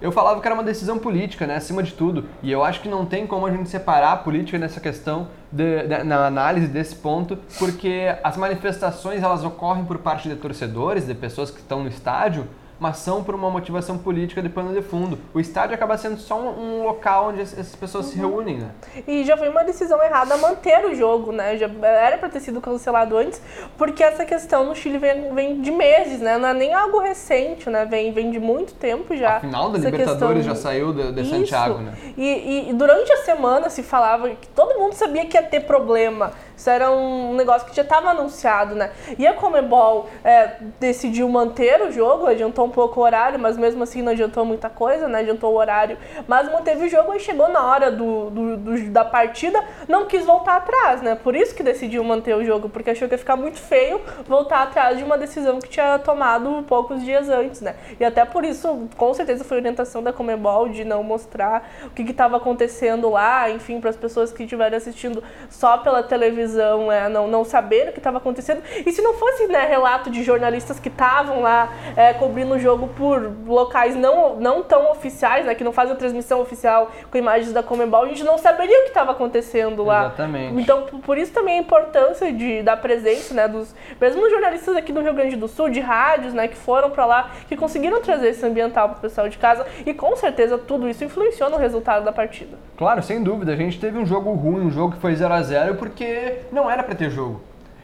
Eu 0.00 0.12
falava 0.12 0.40
que 0.40 0.46
era 0.46 0.54
uma 0.54 0.62
decisão 0.62 0.96
política, 0.96 1.44
né, 1.44 1.56
acima 1.56 1.82
de 1.82 1.92
tudo, 1.92 2.26
e 2.40 2.52
eu 2.52 2.62
acho 2.62 2.80
que 2.80 2.88
não 2.88 3.04
tem 3.04 3.26
como 3.26 3.44
a 3.44 3.50
gente 3.50 3.68
separar 3.68 4.12
a 4.12 4.16
política 4.16 4.56
nessa 4.58 4.78
questão 4.78 5.26
de- 5.50 5.88
de- 5.88 6.04
na 6.04 6.24
análise 6.24 6.68
desse 6.68 6.94
ponto, 6.94 7.36
porque 7.58 8.14
as 8.22 8.36
manifestações 8.36 9.24
elas 9.24 9.42
ocorrem 9.42 9.84
por 9.84 9.98
parte 9.98 10.28
de 10.28 10.36
torcedores, 10.36 11.04
de 11.04 11.12
pessoas 11.16 11.50
que 11.50 11.58
estão 11.58 11.82
no 11.82 11.88
estádio, 11.88 12.46
mas 12.78 12.98
são 12.98 13.24
por 13.24 13.34
uma 13.34 13.50
motivação 13.50 13.96
política 13.96 14.42
de 14.42 14.48
pano 14.48 14.74
de 14.74 14.82
fundo. 14.82 15.18
O 15.32 15.40
estádio 15.40 15.74
acaba 15.74 15.96
sendo 15.96 16.18
só 16.18 16.38
um, 16.38 16.80
um 16.80 16.82
local 16.84 17.28
onde 17.28 17.40
essas 17.40 17.74
pessoas 17.74 18.06
se 18.06 18.16
reúnem, 18.18 18.58
né? 18.58 18.70
E 19.06 19.24
já 19.24 19.36
foi 19.36 19.48
uma 19.48 19.64
decisão 19.64 20.02
errada 20.02 20.36
manter 20.36 20.84
o 20.84 20.94
jogo, 20.94 21.32
né? 21.32 21.56
Já 21.56 21.68
era 21.82 22.18
para 22.18 22.28
ter 22.28 22.40
sido 22.40 22.60
cancelado 22.60 23.16
antes, 23.16 23.40
porque 23.78 24.02
essa 24.04 24.24
questão 24.24 24.64
no 24.64 24.74
Chile 24.74 24.98
vem, 24.98 25.34
vem 25.34 25.60
de 25.60 25.70
meses, 25.70 26.20
né? 26.20 26.36
Não 26.38 26.48
é 26.48 26.54
nem 26.54 26.74
algo 26.74 26.98
recente, 27.00 27.70
né? 27.70 27.84
Vem, 27.86 28.12
vem 28.12 28.30
de 28.30 28.38
muito 28.38 28.74
tempo 28.74 29.16
já. 29.16 29.36
A 29.36 29.40
final 29.40 29.70
da 29.70 29.78
Libertadores 29.78 30.44
já 30.44 30.52
questão- 30.52 30.70
saiu 30.70 30.92
de, 30.92 31.12
de. 31.12 31.26
Santiago, 31.30 31.78
né? 31.78 31.92
E, 32.16 32.22
e- 32.24 32.70
e 32.70 32.72
durante 32.72 33.10
a 33.12 33.16
semana 33.18 33.70
se 33.70 33.82
falava 33.82 34.28
que 34.30 34.48
todo 34.48 34.78
mundo 34.78 34.92
sabia 34.94 35.24
que 35.26 35.36
ia 35.36 35.42
ter 35.42 35.60
problema. 35.60 36.32
Isso 36.56 36.70
era 36.70 36.90
um 36.90 37.34
negócio 37.34 37.68
que 37.68 37.76
já 37.76 37.82
estava 37.82 38.10
anunciado, 38.10 38.74
né? 38.74 38.90
E 39.18 39.26
a 39.26 39.34
Comebol 39.34 40.08
é, 40.24 40.52
decidiu 40.80 41.28
manter 41.28 41.82
o 41.82 41.92
jogo, 41.92 42.26
adiantou 42.26 42.64
um 42.66 42.70
pouco 42.70 43.00
o 43.00 43.02
horário, 43.02 43.38
mas 43.38 43.56
mesmo 43.56 43.82
assim 43.82 44.00
não 44.02 44.12
adiantou 44.12 44.44
muita 44.44 44.70
coisa, 44.70 45.06
né? 45.06 45.20
Adiantou 45.20 45.52
o 45.52 45.56
horário, 45.56 45.98
mas 46.26 46.50
manteve 46.50 46.86
o 46.86 46.88
jogo 46.88 47.14
e 47.14 47.20
chegou 47.20 47.48
na 47.48 47.64
hora 47.64 47.90
do, 47.90 48.30
do- 48.30 48.56
do- 48.56 48.90
da 48.90 49.04
partida, 49.04 49.62
não 49.86 50.06
quis 50.06 50.24
voltar 50.24 50.56
atrás, 50.56 51.02
né? 51.02 51.14
Por 51.14 51.36
isso 51.36 51.54
que 51.54 51.62
decidiu 51.62 52.02
manter 52.02 52.34
o 52.34 52.44
jogo, 52.44 52.68
porque 52.68 52.90
achou 52.90 53.06
que 53.08 53.14
ia 53.14 53.18
ficar 53.18 53.36
muito 53.36 53.58
feio 53.58 54.00
voltar 54.26 54.62
atrás 54.62 54.96
de 54.98 55.04
uma 55.04 55.18
decisão 55.18 55.58
que 55.60 55.68
tinha 55.68 55.98
tomado 55.98 56.64
poucos 56.66 57.02
dias 57.04 57.28
antes, 57.28 57.60
né? 57.60 57.74
E 58.00 58.04
até 58.04 58.24
por 58.24 58.44
isso, 58.44 58.88
com 58.96 59.12
certeza 59.12 59.44
foi 59.44 59.58
orientação 59.58 60.02
da 60.02 60.12
Comebol 60.12 60.68
de 60.68 60.84
não 60.84 61.02
mostrar 61.02 61.68
o 61.84 61.90
que 61.90 62.02
estava 62.02 62.38
acontecendo 62.38 63.10
lá, 63.10 63.50
enfim, 63.50 63.80
para 63.80 63.90
as 63.90 63.96
pessoas 63.96 64.32
que 64.32 64.42
estiverem 64.44 64.76
assistindo 64.76 65.22
só 65.50 65.76
pela 65.78 66.02
televisão, 66.02 66.45
é, 66.54 67.08
não, 67.08 67.26
não 67.26 67.44
saber 67.44 67.88
o 67.88 67.92
que 67.92 67.98
estava 67.98 68.18
acontecendo. 68.18 68.62
E 68.84 68.92
se 68.92 69.00
não 69.00 69.14
fosse 69.14 69.46
né, 69.46 69.66
relato 69.66 70.10
de 70.10 70.22
jornalistas 70.22 70.78
que 70.78 70.88
estavam 70.88 71.40
lá 71.40 71.72
é, 71.96 72.12
cobrindo 72.12 72.54
o 72.54 72.58
jogo 72.58 72.88
por 72.88 73.32
locais 73.46 73.96
não, 73.96 74.36
não 74.36 74.62
tão 74.62 74.90
oficiais, 74.90 75.46
né, 75.46 75.54
que 75.54 75.64
não 75.64 75.72
fazem 75.72 75.94
a 75.94 75.96
transmissão 75.96 76.40
oficial 76.40 76.90
com 77.10 77.16
imagens 77.16 77.52
da 77.52 77.62
Comebol, 77.62 78.04
a 78.04 78.08
gente 78.08 78.24
não 78.24 78.36
saberia 78.36 78.78
o 78.80 78.82
que 78.82 78.88
estava 78.88 79.12
acontecendo 79.12 79.84
lá. 79.84 80.06
Exatamente. 80.06 80.60
Então, 80.60 80.82
por 80.82 81.16
isso 81.16 81.32
também 81.32 81.58
a 81.58 81.60
importância 81.60 82.32
de, 82.32 82.62
da 82.62 82.76
presença, 82.76 83.34
né, 83.34 83.48
dos 83.48 83.74
mesmo 84.00 84.24
os 84.24 84.30
jornalistas 84.30 84.76
aqui 84.76 84.92
do 84.92 85.00
Rio 85.00 85.14
Grande 85.14 85.36
do 85.36 85.48
Sul, 85.48 85.68
de 85.70 85.80
rádios, 85.80 86.34
né, 86.34 86.48
que 86.48 86.56
foram 86.56 86.90
para 86.90 87.06
lá, 87.06 87.30
que 87.48 87.56
conseguiram 87.56 88.00
trazer 88.00 88.28
esse 88.28 88.44
ambiental 88.44 88.88
para 88.90 88.98
o 88.98 89.00
pessoal 89.00 89.28
de 89.28 89.38
casa 89.38 89.66
e 89.84 89.94
com 89.94 90.14
certeza 90.16 90.58
tudo 90.58 90.88
isso 90.88 91.04
influenciou 91.04 91.50
no 91.50 91.56
resultado 91.56 92.04
da 92.04 92.12
partida. 92.12 92.56
Claro, 92.76 93.02
sem 93.02 93.22
dúvida. 93.22 93.52
A 93.52 93.56
gente 93.56 93.78
teve 93.80 93.98
um 93.98 94.06
jogo 94.06 94.32
ruim, 94.32 94.66
um 94.66 94.70
jogo 94.70 94.94
que 94.94 95.00
foi 95.00 95.14
0 95.14 95.32
a 95.32 95.42
0 95.42 95.74
porque 95.76 96.35
não 96.52 96.70
era 96.70 96.82
pra 96.82 96.94
ter 96.94 97.10
jogo. 97.10 97.40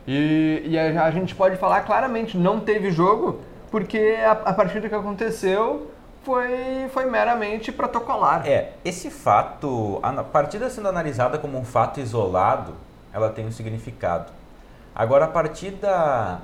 E, 0.06 0.62
e 0.64 0.78
a, 0.78 1.04
a 1.04 1.10
gente 1.10 1.34
pode 1.34 1.56
falar 1.56 1.82
claramente, 1.82 2.36
não 2.36 2.60
teve 2.60 2.90
jogo 2.90 3.40
porque 3.70 4.16
a, 4.22 4.32
a 4.32 4.52
partida 4.52 4.88
que 4.88 4.94
aconteceu 4.94 5.90
foi, 6.22 6.88
foi 6.92 7.06
meramente 7.06 7.72
protocolar. 7.72 8.46
É, 8.46 8.72
esse 8.84 9.10
fato, 9.10 9.98
a 10.02 10.22
partida 10.22 10.68
sendo 10.68 10.88
analisada 10.88 11.38
como 11.38 11.58
um 11.58 11.64
fato 11.64 11.98
isolado, 11.98 12.74
ela 13.12 13.30
tem 13.30 13.46
um 13.46 13.50
significado. 13.50 14.30
Agora, 14.94 15.24
a 15.24 15.28
partida 15.28 16.40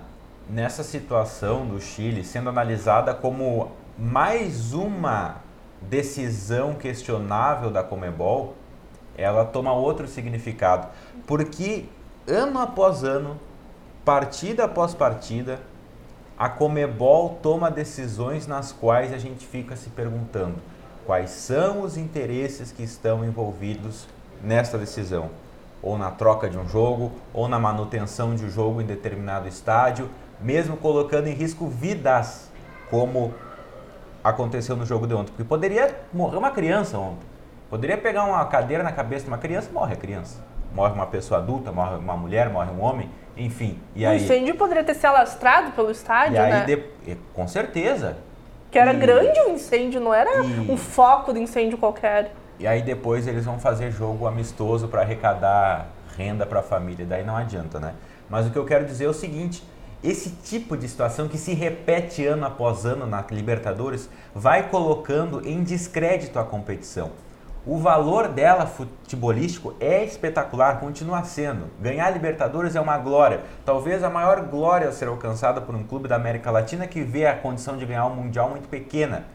nessa 0.49 0.83
situação 0.83 1.67
do 1.67 1.79
Chile 1.81 2.25
sendo 2.25 2.49
analisada 2.49 3.13
como 3.13 3.73
mais 3.99 4.73
uma 4.73 5.37
decisão 5.83 6.75
questionável 6.75 7.71
da 7.71 7.83
Comebol, 7.83 8.55
ela 9.17 9.45
toma 9.45 9.73
outro 9.73 10.09
significado. 10.09 10.89
Porque 11.27 11.85
ano 12.29 12.59
após 12.61 13.03
ano, 13.03 13.39
partida 14.05 14.65
após 14.65 14.95
partida, 14.95 15.59
a 16.39 16.49
Comebol 16.49 17.39
toma 17.43 17.71
decisões 17.71 18.47
nas 18.47 18.71
quais 18.71 19.13
a 19.13 19.19
gente 19.19 19.47
fica 19.47 19.75
se 19.75 19.91
perguntando 19.91 20.57
quais 21.09 21.31
são 21.31 21.81
os 21.81 21.97
interesses 21.97 22.71
que 22.71 22.83
estão 22.83 23.25
envolvidos 23.25 24.07
nesta 24.45 24.77
decisão, 24.77 25.31
ou 25.83 25.97
na 25.97 26.11
troca 26.11 26.51
de 26.51 26.59
um 26.59 26.69
jogo, 26.69 27.11
ou 27.33 27.49
na 27.49 27.59
manutenção 27.59 28.35
de 28.35 28.45
um 28.45 28.51
jogo 28.51 28.83
em 28.83 28.85
determinado 28.85 29.49
estádio, 29.49 30.11
mesmo 30.39 30.77
colocando 30.77 31.27
em 31.27 31.33
risco 31.33 31.67
vidas, 31.67 32.51
como 32.91 33.33
aconteceu 34.23 34.77
no 34.77 34.85
jogo 34.85 35.07
de 35.07 35.15
ontem, 35.15 35.31
porque 35.31 35.45
poderia 35.45 35.99
morrer 36.13 36.37
uma 36.37 36.51
criança 36.51 36.99
ontem. 36.99 37.27
Poderia 37.71 37.97
pegar 37.97 38.25
uma 38.25 38.45
cadeira 38.45 38.83
na 38.83 38.93
cabeça 38.93 39.25
de 39.25 39.31
uma 39.31 39.39
criança, 39.39 39.71
morre 39.73 39.95
a 39.95 39.97
criança. 39.97 40.45
Morre 40.79 40.95
uma 40.95 41.07
pessoa 41.07 41.41
adulta, 41.41 41.73
morre 41.73 41.97
uma 41.97 42.17
mulher, 42.17 42.49
morre 42.51 42.71
um 42.71 42.81
homem, 42.81 43.11
enfim. 43.37 43.81
E 43.97 44.05
o 44.07 44.09
aí, 44.11 44.23
incêndio 44.23 44.55
poderia 44.55 44.85
ter 44.85 44.95
se 44.95 45.05
alastrado 45.05 45.73
pelo 45.73 45.91
estádio, 45.91 46.37
e 46.37 46.39
aí 46.39 46.53
né? 46.53 46.65
de- 46.67 47.17
com 47.35 47.49
certeza. 47.49 48.17
Que 48.71 48.79
era 48.79 48.93
e- 48.93 48.97
grande 48.97 49.41
o 49.41 49.51
incêndio, 49.51 50.01
não 50.01 50.15
era 50.15 50.41
E- 50.45 50.71
um 50.71 50.77
foco 50.77 51.33
de 51.33 51.41
incêndio 51.41 51.77
qualquer. 51.79 52.33
E 52.61 52.67
aí 52.67 52.81
depois 52.81 53.27
eles 53.27 53.45
vão 53.45 53.59
fazer 53.59 53.91
jogo 53.91 54.25
amistoso 54.25 54.87
para 54.87 55.01
arrecadar 55.01 55.89
renda 56.17 56.47
para 56.47 56.61
a 56.61 56.63
família. 56.63 57.05
Daí 57.05 57.25
não 57.25 57.37
adianta, 57.37 57.81
né? 57.81 57.95
Mas 58.31 58.47
o 58.47 58.51
que 58.51 58.57
eu 58.57 58.65
quero 58.65 58.85
dizer 58.85 59.07
é 59.07 59.09
o 59.09 59.13
seguinte: 59.15 59.65
esse 60.01 60.31
tipo 60.31 60.77
de 60.77 60.87
situação 60.87 61.27
que 61.27 61.39
se 61.39 61.55
repete 61.55 62.25
ano 62.25 62.47
após 62.47 62.87
ano 62.87 63.05
na 63.05 63.25
Libertadores 63.33 64.09
vai 64.33 64.69
colocando 64.69 65.45
em 65.45 65.61
descrédito 65.65 66.39
a 66.39 66.45
competição. 66.45 67.11
O 67.71 67.77
valor 67.77 68.29
dela 68.29 68.65
futebolístico 68.65 69.75
é 69.79 70.03
espetacular, 70.03 70.81
continua 70.81 71.23
sendo. 71.23 71.67
Ganhar 71.79 72.09
Libertadores 72.09 72.75
é 72.75 72.81
uma 72.81 72.97
glória. 72.97 73.43
Talvez 73.63 74.03
a 74.03 74.09
maior 74.09 74.41
glória 74.41 74.89
a 74.89 74.93
ser 74.93 75.07
alcançada 75.07 75.61
por 75.61 75.75
um 75.75 75.85
clube 75.85 76.09
da 76.09 76.17
América 76.17 76.51
Latina 76.51 76.87
que 76.87 77.03
vê 77.03 77.27
a 77.27 77.37
condição 77.37 77.77
de 77.77 77.85
ganhar 77.85 78.07
o 78.07 78.17
Mundial 78.17 78.49
muito 78.49 78.71
pequena 78.71 79.27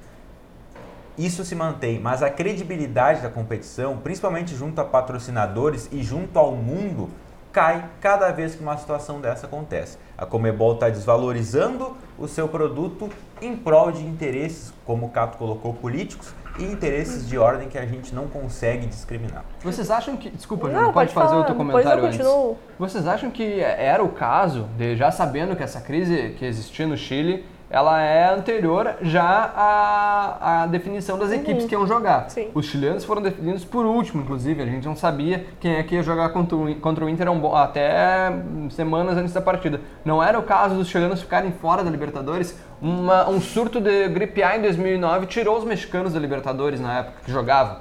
isso 1.15 1.45
se 1.45 1.53
mantém, 1.53 1.99
mas 1.99 2.23
a 2.23 2.29
credibilidade 2.31 3.21
da 3.21 3.29
competição, 3.29 3.97
principalmente 3.97 4.55
junto 4.55 4.81
a 4.81 4.83
patrocinadores 4.83 5.87
e 5.91 6.01
junto 6.01 6.39
ao 6.39 6.53
mundo, 6.53 7.07
cai 7.51 7.87
cada 8.01 8.31
vez 8.31 8.55
que 8.55 8.63
uma 8.63 8.75
situação 8.77 9.21
dessa 9.21 9.45
acontece. 9.45 9.99
A 10.17 10.25
Comebol 10.25 10.73
está 10.73 10.89
desvalorizando 10.89 11.95
o 12.17 12.27
seu 12.27 12.47
produto 12.47 13.11
em 13.39 13.55
prol 13.55 13.91
de 13.91 14.03
interesses, 14.03 14.73
como 14.83 15.05
o 15.05 15.09
Cato 15.09 15.37
colocou, 15.37 15.71
políticos 15.75 16.33
e 16.59 16.63
interesses 16.63 17.27
de 17.27 17.37
ordem 17.37 17.67
que 17.67 17.77
a 17.77 17.85
gente 17.85 18.13
não 18.13 18.27
consegue 18.27 18.85
discriminar. 18.85 19.43
Vocês 19.61 19.89
acham 19.89 20.15
que. 20.15 20.29
Desculpa, 20.29 20.67
Não, 20.67 20.73
Júnior, 20.73 20.93
pode, 20.93 21.11
pode 21.11 21.13
fazer 21.13 21.29
falar, 21.29 21.41
o 21.41 21.45
teu 21.45 21.55
depois 21.55 21.85
eu 21.85 21.91
comentário 21.91 22.05
antes. 22.05 22.57
Vocês 22.77 23.07
acham 23.07 23.31
que 23.31 23.59
era 23.59 24.03
o 24.03 24.09
caso 24.09 24.67
de, 24.77 24.95
já 24.95 25.11
sabendo 25.11 25.55
que 25.55 25.63
essa 25.63 25.81
crise 25.81 26.35
que 26.37 26.45
existia 26.45 26.85
no 26.85 26.97
Chile, 26.97 27.45
ela 27.73 27.99
é 28.01 28.31
anterior 28.31 28.93
já 29.01 29.51
à, 29.55 30.61
à 30.61 30.67
definição 30.67 31.17
das 31.17 31.31
equipes 31.31 31.65
que 31.65 31.73
iam 31.73 31.87
jogar? 31.87 32.25
Uhum. 32.25 32.29
Sim. 32.29 32.51
Os 32.53 32.67
chilenos 32.67 33.03
foram 33.03 33.19
definidos 33.21 33.65
por 33.65 33.83
último, 33.83 34.21
inclusive. 34.21 34.61
A 34.61 34.65
gente 34.67 34.85
não 34.85 34.95
sabia 34.95 35.47
quem 35.59 35.73
é 35.75 35.81
que 35.81 35.95
ia 35.95 36.03
jogar 36.03 36.29
contra 36.29 36.55
o, 36.55 36.75
contra 36.75 37.03
o 37.03 37.09
Inter 37.09 37.27
até 37.55 38.31
semanas 38.69 39.17
antes 39.17 39.33
da 39.33 39.41
partida. 39.41 39.81
Não 40.05 40.21
era 40.23 40.37
o 40.37 40.43
caso 40.43 40.75
dos 40.75 40.87
chilenos 40.87 41.19
ficarem 41.21 41.51
fora 41.51 41.83
da 41.83 41.89
Libertadores. 41.89 42.55
Uma- 42.79 43.27
um 43.27 43.41
surto 43.41 43.81
de 43.81 44.07
gripe 44.09 44.43
A 44.43 44.55
em 44.55 44.61
2009 44.61 45.25
tirou 45.25 45.57
os 45.57 45.63
mexicanos 45.65 46.13
da 46.13 46.19
Libertadores 46.19 46.79
na 46.79 46.99
época 46.99 47.17
que 47.25 47.31
jogavam. 47.31 47.77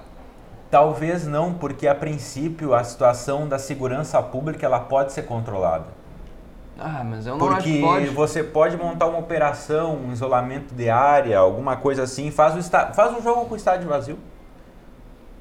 Talvez 0.71 1.27
não, 1.27 1.53
porque 1.53 1.87
a 1.87 1.95
princípio 1.95 2.73
a 2.75 2.83
situação 2.83 3.47
da 3.47 3.59
segurança 3.59 4.23
pública 4.23 4.65
ela 4.65 4.81
pode 4.81 5.13
ser 5.13 5.25
controlada. 5.25 5.85
Ah, 6.79 7.02
mas 7.05 7.26
eu 7.26 7.37
não 7.37 7.47
acho 7.47 7.57
Porque 7.57 7.73
que 7.75 7.81
pode. 7.81 8.07
você 8.09 8.43
pode 8.43 8.76
montar 8.76 9.07
uma 9.07 9.19
operação, 9.19 9.97
um 9.97 10.12
isolamento 10.12 10.75
de 10.75 10.88
área, 10.88 11.38
alguma 11.38 11.76
coisa 11.76 12.02
assim, 12.02 12.31
faz, 12.31 12.55
o 12.55 12.59
está... 12.59 12.93
faz 12.93 13.12
um 13.17 13.23
jogo 13.23 13.45
com 13.45 13.55
o 13.55 13.57
estádio 13.57 13.88
vazio. 13.88 14.19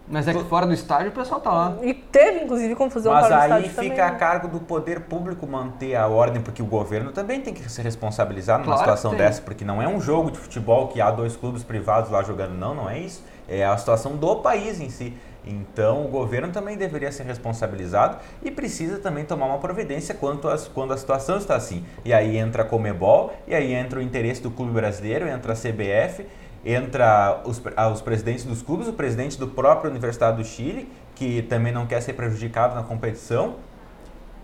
Mas 0.07 0.27
é 0.27 0.33
que 0.33 0.43
fora 0.43 0.67
do 0.67 0.73
estádio 0.73 1.07
o 1.07 1.13
pessoal 1.13 1.39
tá 1.39 1.51
lá. 1.51 1.77
E 1.81 1.93
teve, 1.93 2.43
inclusive, 2.43 2.75
confusão 2.75 3.13
Mas 3.13 3.27
fora 3.27 3.35
do 3.35 3.41
aí 3.41 3.49
estádio 3.49 3.69
fica 3.69 3.95
também, 3.95 4.01
a 4.01 4.11
né? 4.11 4.17
cargo 4.17 4.47
do 4.49 4.59
poder 4.59 5.01
público 5.01 5.47
manter 5.47 5.95
a 5.95 6.05
ordem, 6.07 6.41
porque 6.41 6.61
o 6.61 6.65
governo 6.65 7.13
também 7.13 7.39
tem 7.39 7.53
que 7.53 7.71
se 7.71 7.81
responsabilizar 7.81 8.57
numa 8.59 8.65
Claro 8.65 8.79
situação 8.79 9.15
dessa, 9.15 9.41
porque 9.41 9.63
não 9.63 9.81
é 9.81 9.87
um 9.87 10.01
jogo 10.01 10.29
de 10.29 10.37
futebol 10.37 10.89
que 10.89 10.99
há 10.99 11.09
dois 11.11 11.37
clubes 11.37 11.63
privados 11.63 12.11
lá 12.11 12.21
jogando, 12.23 12.55
não, 12.55 12.75
não 12.75 12.89
é 12.89 12.99
isso. 12.99 13.23
É 13.47 13.65
a 13.65 13.77
situação 13.77 14.17
do 14.17 14.35
país 14.37 14.81
em 14.81 14.89
si. 14.89 15.15
Então 15.45 16.05
o 16.05 16.07
governo 16.07 16.51
também 16.51 16.77
deveria 16.77 17.11
ser 17.11 17.23
responsabilizado 17.23 18.17
e 18.43 18.51
precisa 18.51 18.99
também 18.99 19.25
tomar 19.25 19.47
uma 19.47 19.57
providência 19.57 20.13
quanto 20.13 20.47
quando 20.73 20.93
a 20.93 20.97
situação 20.97 21.37
está 21.37 21.55
assim. 21.55 21.83
E 22.05 22.13
aí 22.13 22.37
entra 22.37 22.61
a 22.63 22.65
Comebol, 22.65 23.33
e 23.47 23.55
aí 23.55 23.73
entra 23.73 23.99
o 23.99 24.01
interesse 24.01 24.41
do 24.41 24.51
clube 24.51 24.71
brasileiro, 24.71 25.27
entra 25.27 25.53
a 25.53 25.55
CBF, 25.55 26.27
entra 26.63 27.41
os, 27.43 27.61
ah, 27.75 27.89
os 27.89 28.01
presidentes 28.01 28.45
dos 28.45 28.61
clubes, 28.61 28.87
o 28.87 28.93
presidente 28.93 29.39
do 29.39 29.47
próprio 29.47 29.89
Universidade 29.89 30.37
do 30.37 30.43
Chile, 30.43 30.91
que 31.15 31.41
também 31.43 31.73
não 31.73 31.87
quer 31.87 32.01
ser 32.01 32.13
prejudicado 32.13 32.75
na 32.75 32.83
competição, 32.83 33.55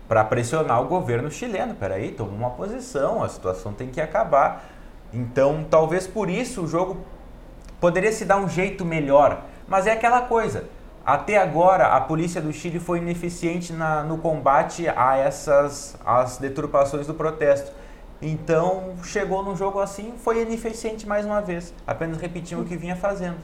para 0.08 0.24
pressionar 0.24 0.82
o 0.82 0.86
governo 0.86 1.30
chileno. 1.30 1.74
Peraí, 1.74 2.12
toma 2.12 2.32
uma 2.32 2.50
posição, 2.50 3.22
a 3.22 3.28
situação 3.28 3.72
tem 3.72 3.88
que 3.88 4.00
acabar. 4.00 4.64
Então, 5.12 5.66
talvez 5.70 6.06
por 6.06 6.30
isso 6.30 6.62
o 6.62 6.66
jogo 6.66 6.96
poderia 7.78 8.10
se 8.10 8.24
dar 8.24 8.38
um 8.38 8.48
jeito 8.48 8.84
melhor. 8.84 9.44
Mas 9.68 9.86
é 9.86 9.92
aquela 9.92 10.22
coisa. 10.22 10.64
Até 11.04 11.38
agora, 11.38 11.86
a 11.86 12.00
polícia 12.00 12.40
do 12.40 12.52
Chile 12.52 12.78
foi 12.78 12.98
ineficiente 12.98 13.72
na- 13.72 14.02
no 14.02 14.18
combate 14.18 14.86
a 14.88 15.16
essas 15.16 15.96
as 16.04 16.36
deturpações 16.36 17.06
do 17.06 17.14
protesto. 17.14 17.72
Então, 18.20 18.94
chegou 19.04 19.42
num 19.42 19.56
jogo 19.56 19.78
assim, 19.80 20.12
foi 20.18 20.42
ineficiente 20.42 21.06
mais 21.06 21.24
uma 21.24 21.40
vez. 21.40 21.72
Apenas 21.86 22.18
repetiu 22.18 22.60
o 22.60 22.64
que 22.64 22.76
vinha 22.76 22.96
fazendo. 22.96 23.36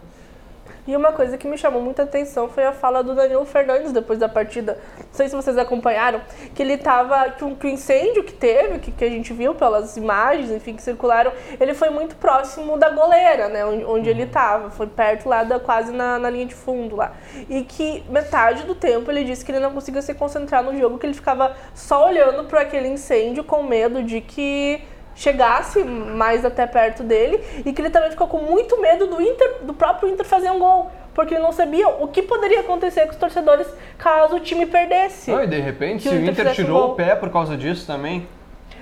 E 0.86 0.94
uma 0.94 1.12
coisa 1.12 1.38
que 1.38 1.48
me 1.48 1.56
chamou 1.56 1.80
muita 1.80 2.02
atenção 2.02 2.48
foi 2.48 2.64
a 2.64 2.72
fala 2.72 3.02
do 3.02 3.14
Danilo 3.14 3.44
Fernandes 3.46 3.90
depois 3.90 4.18
da 4.18 4.28
partida. 4.28 4.78
Não 4.98 5.12
sei 5.12 5.28
se 5.28 5.34
vocês 5.34 5.56
acompanharam, 5.56 6.20
que 6.54 6.62
ele 6.62 6.76
tava. 6.76 7.30
que 7.30 7.44
o, 7.44 7.56
incêndio 7.68 8.22
que 8.22 8.32
teve, 8.32 8.78
que, 8.78 8.92
que 8.92 9.04
a 9.04 9.08
gente 9.08 9.32
viu 9.32 9.54
pelas 9.54 9.96
imagens, 9.96 10.50
enfim, 10.50 10.74
que 10.74 10.82
circularam, 10.82 11.32
ele 11.58 11.72
foi 11.72 11.88
muito 11.88 12.16
próximo 12.16 12.76
da 12.76 12.90
goleira, 12.90 13.48
né? 13.48 13.64
Onde, 13.64 13.84
onde 13.84 14.10
ele 14.10 14.26
tava. 14.26 14.70
Foi 14.70 14.86
perto 14.86 15.26
lá 15.26 15.42
da, 15.42 15.58
quase 15.58 15.90
na, 15.90 16.18
na 16.18 16.28
linha 16.28 16.46
de 16.46 16.54
fundo 16.54 16.96
lá. 16.96 17.12
E 17.48 17.62
que 17.62 18.04
metade 18.10 18.64
do 18.64 18.74
tempo 18.74 19.10
ele 19.10 19.24
disse 19.24 19.42
que 19.42 19.50
ele 19.52 19.60
não 19.60 19.72
conseguia 19.72 20.02
se 20.02 20.12
concentrar 20.12 20.62
no 20.62 20.76
jogo, 20.78 20.98
que 20.98 21.06
ele 21.06 21.14
ficava 21.14 21.56
só 21.74 22.08
olhando 22.08 22.44
para 22.44 22.60
aquele 22.60 22.88
incêndio 22.88 23.42
com 23.42 23.62
medo 23.62 24.02
de 24.02 24.20
que 24.20 24.82
chegasse 25.14 25.82
mais 25.84 26.44
até 26.44 26.66
perto 26.66 27.02
dele 27.02 27.40
e 27.64 27.72
que 27.72 27.80
ele 27.80 27.90
também 27.90 28.10
ficou 28.10 28.26
com 28.26 28.38
muito 28.38 28.80
medo 28.80 29.06
do 29.06 29.20
Inter, 29.20 29.56
do 29.62 29.74
próprio 29.74 30.08
Inter 30.08 30.24
fazer 30.24 30.50
um 30.50 30.58
gol, 30.58 30.90
porque 31.14 31.34
ele 31.34 31.42
não 31.42 31.52
sabia 31.52 31.88
o 31.88 32.08
que 32.08 32.22
poderia 32.22 32.60
acontecer 32.60 33.02
com 33.06 33.12
os 33.12 33.16
torcedores 33.16 33.66
caso 33.96 34.36
o 34.36 34.40
time 34.40 34.66
perdesse. 34.66 35.30
Não, 35.30 35.42
e 35.42 35.46
de 35.46 35.60
repente, 35.60 36.02
se 36.02 36.08
o 36.08 36.14
Inter 36.14 36.30
Inter 36.30 36.48
um 36.48 36.52
tirou 36.52 36.80
gol. 36.80 36.90
o 36.92 36.94
pé 36.94 37.14
por 37.14 37.30
causa 37.30 37.56
disso 37.56 37.86
também. 37.86 38.26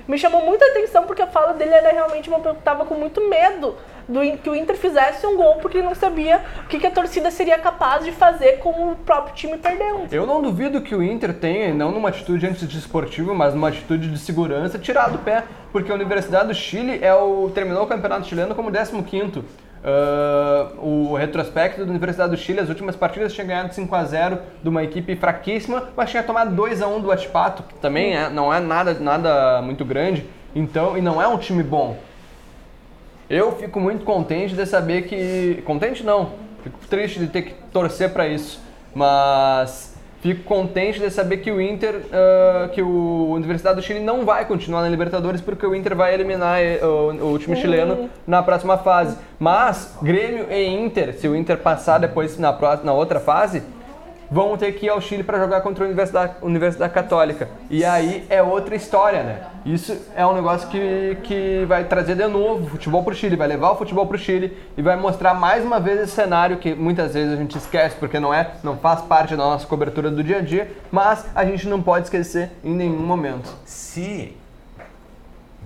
Me 0.08 0.18
chamou 0.18 0.44
muita 0.44 0.64
atenção 0.66 1.04
porque 1.04 1.22
a 1.22 1.26
fala 1.28 1.52
dele 1.52 1.72
era 1.72 1.90
realmente 1.90 2.28
uma 2.28 2.38
pessoa 2.38 2.56
que 2.56 2.62
tava 2.62 2.84
com 2.84 2.94
muito 2.94 3.20
medo 3.28 3.76
do 4.08 4.20
que 4.38 4.48
o 4.48 4.54
Inter 4.54 4.76
fizesse 4.76 5.26
um 5.26 5.36
gol, 5.36 5.56
porque 5.56 5.78
ele 5.78 5.86
não 5.86 5.94
sabia 5.94 6.40
o 6.64 6.68
que, 6.68 6.78
que 6.78 6.86
a 6.86 6.90
torcida 6.90 7.30
seria 7.30 7.58
capaz 7.58 8.04
de 8.04 8.12
fazer 8.12 8.58
com 8.58 8.92
o 8.92 8.96
próprio 8.96 9.34
time 9.34 9.58
perdendo. 9.58 10.06
Eu 10.10 10.26
não 10.26 10.42
duvido 10.42 10.80
que 10.80 10.94
o 10.94 11.02
Inter 11.02 11.34
tenha, 11.34 11.72
não 11.74 11.90
numa 11.90 12.08
atitude 12.08 12.46
antidesportiva, 12.46 13.34
mas 13.34 13.54
numa 13.54 13.68
atitude 13.68 14.10
de 14.10 14.18
segurança, 14.18 14.78
tirado 14.78 15.16
o 15.16 15.18
pé, 15.18 15.44
porque 15.70 15.90
a 15.90 15.94
Universidade 15.94 16.48
do 16.48 16.54
Chile 16.54 16.98
é 17.02 17.14
o, 17.14 17.50
terminou 17.54 17.84
o 17.84 17.86
campeonato 17.86 18.26
chileno 18.26 18.54
como 18.54 18.70
15º. 18.70 19.42
Ah, 19.84 20.68
o 20.78 21.14
retrospecto 21.14 21.84
da 21.84 21.90
Universidade 21.90 22.30
do 22.30 22.36
Chile, 22.36 22.60
as 22.60 22.68
últimas 22.68 22.94
partidas 22.94 23.32
tinha 23.32 23.46
ganhado 23.46 23.74
5 23.74 23.94
a 23.94 24.04
0 24.04 24.38
de 24.62 24.68
uma 24.68 24.84
equipe 24.84 25.16
fraquíssima, 25.16 25.88
mas 25.96 26.10
tinha 26.10 26.22
tomado 26.22 26.54
2 26.54 26.80
a 26.82 26.86
1 26.86 27.00
do 27.00 27.10
Atipato, 27.10 27.64
que 27.64 27.74
também 27.74 28.16
é, 28.16 28.30
não 28.30 28.54
é 28.54 28.60
nada, 28.60 28.94
nada 28.94 29.60
muito 29.62 29.84
grande, 29.84 30.24
então, 30.54 30.96
e 30.96 31.00
não 31.00 31.20
é 31.20 31.26
um 31.26 31.36
time 31.36 31.62
bom. 31.62 31.96
Eu 33.32 33.52
fico 33.52 33.80
muito 33.80 34.04
contente 34.04 34.54
de 34.54 34.66
saber 34.66 35.02
que. 35.02 35.62
Contente 35.64 36.04
não, 36.04 36.32
fico 36.62 36.78
triste 36.88 37.18
de 37.18 37.28
ter 37.28 37.42
que 37.42 37.54
torcer 37.72 38.10
para 38.12 38.28
isso. 38.28 38.60
Mas 38.94 39.94
fico 40.20 40.44
contente 40.44 41.00
de 41.00 41.10
saber 41.10 41.38
que 41.38 41.50
o 41.50 41.58
Inter, 41.60 42.02
ah, 42.12 42.68
que 42.72 42.82
o 42.82 43.30
Universidade 43.30 43.76
do 43.76 43.82
Chile 43.82 44.00
não 44.00 44.26
vai 44.26 44.44
continuar 44.44 44.82
na 44.82 44.88
Libertadores 44.90 45.40
porque 45.40 45.66
o 45.66 45.74
Inter 45.74 45.96
vai 45.96 46.12
eliminar 46.12 46.60
eh, 46.60 46.78
o, 46.84 47.32
o 47.32 47.38
time 47.38 47.56
chileno 47.56 48.10
na 48.26 48.42
próxima 48.42 48.76
fase. 48.76 49.16
Mas 49.38 49.96
Grêmio 50.02 50.46
e 50.50 50.66
Inter, 50.66 51.14
se 51.14 51.26
o 51.26 51.34
Inter 51.34 51.56
passar 51.56 51.98
depois 51.98 52.38
na, 52.38 52.52
pró- 52.52 52.80
na 52.84 52.92
outra 52.92 53.18
fase, 53.18 53.62
vão 54.32 54.56
ter 54.56 54.72
que 54.72 54.86
ir 54.86 54.88
ao 54.88 54.98
Chile 54.98 55.22
para 55.22 55.38
jogar 55.38 55.60
contra 55.60 55.84
a 55.84 55.86
Universidade, 55.86 56.36
Universidade 56.40 56.94
Católica. 56.94 57.50
E 57.68 57.84
aí 57.84 58.26
é 58.30 58.42
outra 58.42 58.74
história, 58.74 59.22
né? 59.22 59.42
Isso 59.66 59.94
é 60.16 60.26
um 60.26 60.32
negócio 60.32 60.70
que, 60.70 61.18
que 61.22 61.66
vai 61.68 61.84
trazer 61.84 62.16
de 62.16 62.26
novo 62.26 62.64
o 62.64 62.70
futebol 62.70 63.04
para 63.04 63.12
o 63.12 63.14
Chile, 63.14 63.36
vai 63.36 63.46
levar 63.46 63.72
o 63.72 63.76
futebol 63.76 64.06
para 64.06 64.16
o 64.16 64.18
Chile 64.18 64.56
e 64.74 64.80
vai 64.80 64.96
mostrar 64.96 65.34
mais 65.34 65.62
uma 65.62 65.78
vez 65.78 66.00
esse 66.00 66.12
cenário 66.12 66.56
que 66.56 66.74
muitas 66.74 67.12
vezes 67.12 67.34
a 67.34 67.36
gente 67.36 67.58
esquece 67.58 67.94
porque 67.96 68.18
não 68.18 68.32
é, 68.32 68.52
não 68.64 68.78
faz 68.78 69.02
parte 69.02 69.36
da 69.36 69.44
nossa 69.44 69.66
cobertura 69.66 70.10
do 70.10 70.24
dia 70.24 70.38
a 70.38 70.40
dia, 70.40 70.72
mas 70.90 71.26
a 71.34 71.44
gente 71.44 71.68
não 71.68 71.82
pode 71.82 72.06
esquecer 72.06 72.52
em 72.64 72.72
nenhum 72.74 73.04
momento. 73.04 73.54
Se 73.66 74.34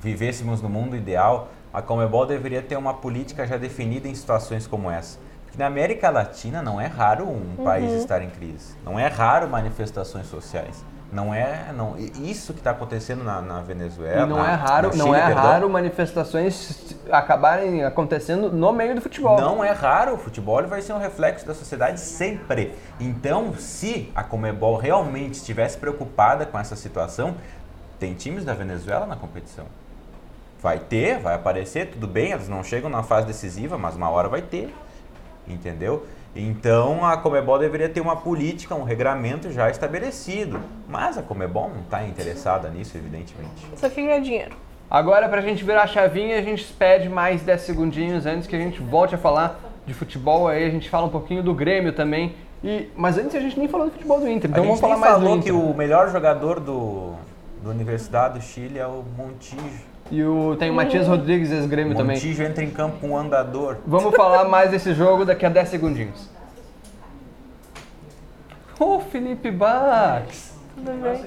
vivêssemos 0.01 0.61
no 0.61 0.69
mundo 0.69 0.97
ideal, 0.97 1.51
a 1.73 1.81
Comebol 1.81 2.27
deveria 2.27 2.63
ter 2.63 2.77
uma 2.77 2.95
política 2.95 3.47
já 3.47 3.57
definida 3.57 4.09
em 4.09 4.15
situações 4.15 4.67
como 4.67 4.91
essa. 4.91 5.25
Na 5.57 5.67
América 5.67 6.11
Latina 6.11 6.61
não 6.61 6.79
é 6.79 6.87
raro 6.87 7.27
um 7.29 7.65
país 7.65 7.91
estar 7.93 8.21
em 8.21 8.29
crise. 8.29 8.77
Não 8.85 8.99
é 8.99 9.07
raro 9.07 9.49
manifestações 9.49 10.27
sociais. 10.27 10.85
Não 11.11 11.33
é, 11.33 11.73
não. 11.75 11.97
Isso 11.97 12.53
que 12.53 12.61
está 12.61 12.73
acontecendo 12.73 13.25
na, 13.25 13.41
na, 13.41 13.61
Venezuela. 13.61 14.23
E 14.23 14.27
não 14.29 14.37
na, 14.37 14.51
é 14.51 14.55
raro, 14.55 14.93
Chile, 14.93 15.03
não 15.03 15.15
é 15.15 15.27
perdão, 15.27 15.43
raro 15.43 15.71
manifestações 15.71 16.95
acabarem 17.11 17.85
acontecendo 17.85 18.51
no 18.51 18.73
meio 18.73 18.95
do 18.95 19.01
futebol. 19.01 19.41
Não 19.41 19.65
é 19.65 19.71
raro, 19.71 20.15
o 20.15 20.19
futebol 20.19 20.63
vai 20.67 20.83
ser 20.83 20.93
um 20.93 20.99
reflexo 20.99 21.47
da 21.47 21.55
sociedade 21.55 22.01
sempre. 22.01 22.75
Então, 23.01 23.55
se 23.55 24.13
a 24.15 24.23
Comebol 24.23 24.77
realmente 24.77 25.35
estivesse 25.35 25.79
preocupada 25.79 26.45
com 26.45 26.59
essa 26.59 26.77
situação, 26.77 27.37
tem 27.99 28.13
times 28.13 28.45
da 28.45 28.53
Venezuela 28.53 29.07
na 29.07 29.17
competição. 29.17 29.65
Vai 30.61 30.81
ter, 30.81 31.21
vai 31.21 31.35
aparecer, 31.35 31.91
tudo 31.91 32.07
bem, 32.07 32.33
eles 32.33 32.49
não 32.49 32.65
chegam 32.65 32.91
na 32.91 33.03
fase 33.03 33.27
decisiva, 33.27 33.79
mas 33.79 33.95
uma 33.95 34.11
hora 34.11 34.29
vai 34.29 34.43
ter. 34.43 34.75
Entendeu? 35.49 36.07
Então 36.35 37.05
a 37.05 37.17
Comebol 37.17 37.59
deveria 37.59 37.89
ter 37.89 38.01
uma 38.01 38.17
política, 38.17 38.75
um 38.75 38.83
regramento 38.83 39.51
já 39.51 39.71
estabelecido. 39.71 40.61
Mas 40.89 41.17
a 41.17 41.23
Comebol 41.23 41.71
não 41.71 41.81
está 41.81 42.05
interessada 42.05 42.69
nisso, 42.69 42.97
evidentemente. 42.97 43.67
Só 43.77 43.89
que 43.89 44.03
ganhar 44.03 44.21
dinheiro. 44.21 44.57
Agora, 44.89 45.29
pra 45.29 45.41
gente 45.41 45.65
virar 45.65 45.83
a 45.83 45.87
chavinha, 45.87 46.39
a 46.39 46.43
gente 46.43 46.65
pede 46.75 47.09
mais 47.09 47.43
10 47.43 47.61
segundinhos 47.63 48.27
antes 48.27 48.47
que 48.47 48.55
a 48.55 48.59
gente 48.59 48.81
volte 48.81 49.15
a 49.15 49.19
falar 49.19 49.59
de 49.85 49.95
futebol. 49.95 50.47
Aí 50.47 50.65
a 50.65 50.71
gente 50.71 50.89
fala 50.89 51.07
um 51.07 51.11
pouquinho 51.11 51.43
do 51.43 51.55
Grêmio 51.55 51.93
também. 51.93 52.35
E, 52.63 52.89
mas 52.97 53.19
antes 53.19 53.35
a 53.35 53.41
gente 53.41 53.59
nem 53.59 53.69
falou 53.69 53.87
do 53.87 53.93
futebol 53.93 54.21
do 54.21 54.29
Inter, 54.29 54.51
então 54.51 54.63
a 54.63 54.67
vamos 54.67 54.81
falar 54.81 54.95
nem 54.95 55.01
mais 55.01 55.13
falou 55.15 55.37
do 55.37 55.43
que 55.43 55.51
Inter. 55.51 55.71
o 55.71 55.75
melhor 55.75 56.11
jogador 56.11 56.59
do, 56.59 57.13
do 57.63 57.71
Universidade 57.71 58.39
do 58.39 58.45
Chile 58.45 58.79
é 58.79 58.87
o 58.87 59.05
Montijo. 59.17 59.96
E 60.11 60.23
o, 60.23 60.57
tem 60.57 60.71
o 60.71 60.75
Matias 60.75 61.09
Rodrigues, 61.09 61.51
ex-Grêmio 61.51 61.97
também. 61.97 62.17
Montijo 62.17 62.43
entra 62.43 62.63
em 62.63 62.71
campo 62.71 62.99
com 63.01 63.11
um 63.11 63.17
andador. 63.17 63.79
Vamos 63.87 64.15
falar 64.15 64.45
mais 64.45 64.71
desse 64.71 64.95
jogo 64.95 65.25
daqui 65.25 65.45
a 65.45 65.49
10 65.49 65.69
segundinhos. 65.69 66.29
Ô, 68.79 69.01
Felipe 69.01 69.51
Bax! 69.51 70.55
Tudo 70.77 70.93
bem? 71.03 71.27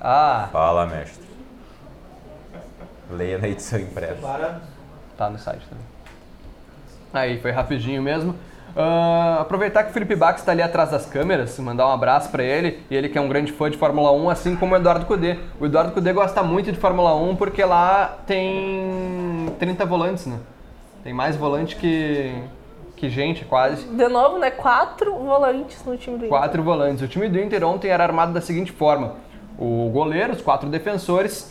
Ah, 0.00 0.48
Fala, 0.52 0.86
mestre. 0.86 1.26
Leia 3.10 3.38
na 3.38 3.48
edição 3.48 3.80
impressa. 3.80 4.60
Tá 5.16 5.30
no 5.30 5.38
site 5.38 5.66
também. 5.68 5.84
Aí, 7.12 7.40
foi 7.40 7.50
rapidinho 7.50 8.02
mesmo. 8.02 8.34
Ah, 8.78 9.38
aproveitar 9.40 9.84
que 9.84 9.90
o 9.90 9.92
Felipe 9.94 10.14
Bax 10.14 10.40
está 10.40 10.52
ali 10.52 10.60
atrás 10.60 10.90
das 10.90 11.06
câmeras, 11.06 11.58
mandar 11.58 11.88
um 11.88 11.92
abraço 11.92 12.30
para 12.30 12.44
ele, 12.44 12.80
e 12.90 12.94
ele 12.94 13.08
que 13.08 13.16
é 13.16 13.20
um 13.20 13.28
grande 13.28 13.50
fã 13.50 13.70
de 13.70 13.78
Fórmula 13.78 14.12
1, 14.12 14.28
assim 14.28 14.54
como 14.54 14.74
o 14.74 14.76
Eduardo 14.76 15.06
Cudê. 15.06 15.38
O 15.58 15.64
Eduardo 15.64 15.92
Cudê 15.92 16.12
gosta 16.12 16.42
muito 16.42 16.70
de 16.70 16.78
Fórmula 16.78 17.14
1 17.16 17.36
porque 17.36 17.64
lá 17.64 18.18
tem 18.26 19.46
30 19.58 19.86
volantes, 19.86 20.26
né? 20.26 20.38
Tem 21.02 21.14
mais 21.14 21.36
volante 21.36 21.74
que, 21.76 22.34
que 22.96 23.08
gente, 23.08 23.46
quase. 23.46 23.86
De 23.86 24.08
novo, 24.08 24.38
né? 24.38 24.50
Quatro 24.50 25.14
volantes 25.14 25.82
no 25.86 25.96
time 25.96 26.18
do 26.18 26.26
Inter. 26.26 26.28
Quatro 26.28 26.62
volantes. 26.62 27.02
O 27.02 27.08
time 27.08 27.30
do 27.30 27.40
Inter 27.40 27.64
ontem 27.64 27.88
era 27.88 28.04
armado 28.04 28.34
da 28.34 28.42
seguinte 28.42 28.72
forma: 28.72 29.14
o 29.58 29.88
goleiro, 29.88 30.34
os 30.34 30.42
quatro 30.42 30.68
defensores, 30.68 31.50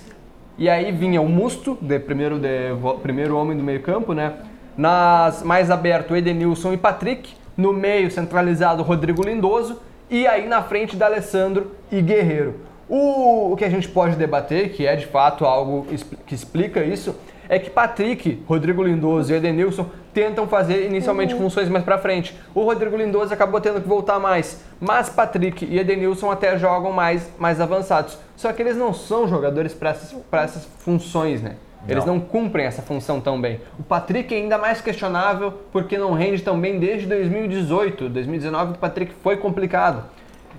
e 0.60 0.70
aí 0.70 0.92
vinha 0.92 1.20
o 1.22 1.28
Musto, 1.28 1.76
de 1.82 1.98
primeiro, 1.98 2.38
de, 2.38 2.70
primeiro 3.02 3.36
homem 3.36 3.58
do 3.58 3.64
meio-campo, 3.64 4.14
né? 4.14 4.34
Nas 4.78 5.42
mais 5.44 5.72
aberto, 5.72 6.16
Edenilson 6.16 6.74
e 6.74 6.78
Patrick. 6.78 7.34
No 7.56 7.72
meio, 7.72 8.12
centralizado, 8.12 8.84
Rodrigo 8.84 9.24
Lindoso. 9.24 9.80
E 10.10 10.28
aí 10.28 10.48
na 10.48 10.62
frente, 10.62 10.96
D'Alessandro 10.96 11.72
e 11.92 12.02
Guerreiro. 12.02 12.56
O, 12.88 13.54
o 13.54 13.56
que 13.56 13.66
a 13.66 13.70
gente 13.70 13.88
pode 13.88 14.16
debater, 14.16 14.72
que 14.74 14.86
é 14.86 14.96
de 14.96 15.08
fato 15.08 15.46
algo 15.46 15.88
que 16.28 16.36
explica 16.36 16.84
isso, 16.84 17.16
é 17.50 17.58
que 17.58 17.70
Patrick, 17.70 18.44
Rodrigo 18.48 18.84
Lindoso 18.84 19.32
e 19.32 19.36
Edenilson 19.36 19.88
tentam 20.14 20.48
fazer 20.48 20.86
inicialmente 20.86 21.36
funções 21.36 21.70
mais 21.70 21.84
pra 21.84 21.98
frente. 21.98 22.36
O 22.54 22.64
Rodrigo 22.64 22.96
Lindoso 22.96 23.34
acabou 23.34 23.60
tendo 23.60 23.82
que 23.82 23.88
voltar 23.88 24.20
mais, 24.20 24.64
mas 24.80 25.10
Patrick 25.10 25.66
e 25.66 25.80
Edenilson 25.80 26.32
até 26.32 26.58
jogam 26.58 26.92
mais, 26.92 27.30
mais 27.38 27.60
avançados. 27.60 28.18
Só 28.36 28.52
que 28.54 28.62
eles 28.62 28.78
não 28.78 28.94
são 28.94 29.28
jogadores 29.28 29.74
para 29.74 29.90
essas, 29.92 30.14
pra 30.30 30.44
essas 30.44 30.66
funções, 30.80 31.42
né? 31.42 31.56
Eles 31.88 32.04
Não. 32.06 32.16
não 32.16 32.20
cumprem 32.22 32.66
essa 32.66 32.82
função 32.82 33.22
tão 33.22 33.40
bem. 33.40 33.62
O 33.80 33.84
Patrick 33.84 34.34
é 34.34 34.38
ainda 34.38 34.58
mais 34.58 34.82
questionável 34.82 35.54
porque 35.72 35.98
não 35.98 36.14
rende 36.14 36.42
tão 36.42 36.60
bem 36.60 36.80
desde 36.80 37.06
2018. 37.08 38.10
2019 38.10 38.72
o 38.74 38.78
Patrick 38.78 39.14
foi 39.22 39.38
complicado. 39.38 40.04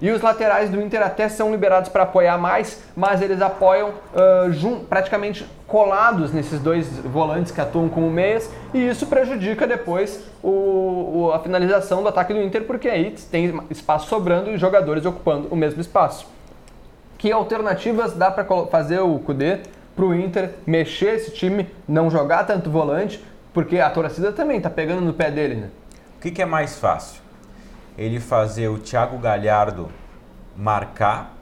E 0.01 0.11
os 0.11 0.21
laterais 0.21 0.69
do 0.69 0.79
Inter 0.81 1.03
até 1.03 1.27
são 1.27 1.51
liberados 1.51 1.89
para 1.89 2.03
apoiar 2.03 2.37
mais, 2.37 2.83
mas 2.95 3.23
eles 3.23 3.41
apoiam 3.41 3.93
jun- 4.51 4.81
praticamente 4.85 5.47
colados 5.67 6.33
nesses 6.35 6.61
dois 6.61 6.87
volantes 6.99 7.51
que 7.51 7.61
atuam 7.63 7.89
como 7.89 8.11
meias, 8.11 8.51
e 8.75 8.89
isso 8.89 9.07
prejudica 9.07 9.67
depois 9.67 10.23
o- 10.43 10.49
o- 11.29 11.33
a 11.33 11.39
finalização 11.39 12.03
do 12.03 12.09
ataque 12.11 12.35
do 12.35 12.43
Inter, 12.43 12.65
porque 12.65 12.89
aí 12.89 13.15
tem 13.31 13.59
espaço 13.71 14.07
sobrando 14.09 14.51
e 14.51 14.59
jogadores 14.59 15.07
ocupando 15.07 15.49
o 15.51 15.57
mesmo 15.57 15.81
espaço. 15.81 16.27
Que 17.17 17.33
alternativas 17.33 18.13
dá 18.13 18.31
para 18.31 18.45
fazer 18.67 19.01
o 19.01 19.19
Kudê 19.21 19.61
pro 19.97 20.15
Inter 20.15 20.51
mexer 20.67 21.15
esse 21.15 21.33
time, 21.33 21.67
não 21.89 22.11
jogar 22.11 22.45
tanto 22.45 22.71
volante, 22.71 23.25
porque 23.53 23.81
a 23.81 23.89
torcida 23.89 24.31
também 24.31 24.61
tá 24.61 24.69
pegando 24.69 25.01
no 25.01 25.15
pé 25.15 25.31
dele, 25.31 25.55
né? 25.55 25.71
O 26.19 26.21
que, 26.21 26.31
que 26.31 26.43
é 26.43 26.47
mais 26.47 26.79
fácil? 26.79 27.23
Ele 27.97 28.21
fazer 28.21 28.69
o 28.69 28.79
Thiago 28.79 29.17
Galhardo 29.17 29.89
marcar 30.55 31.35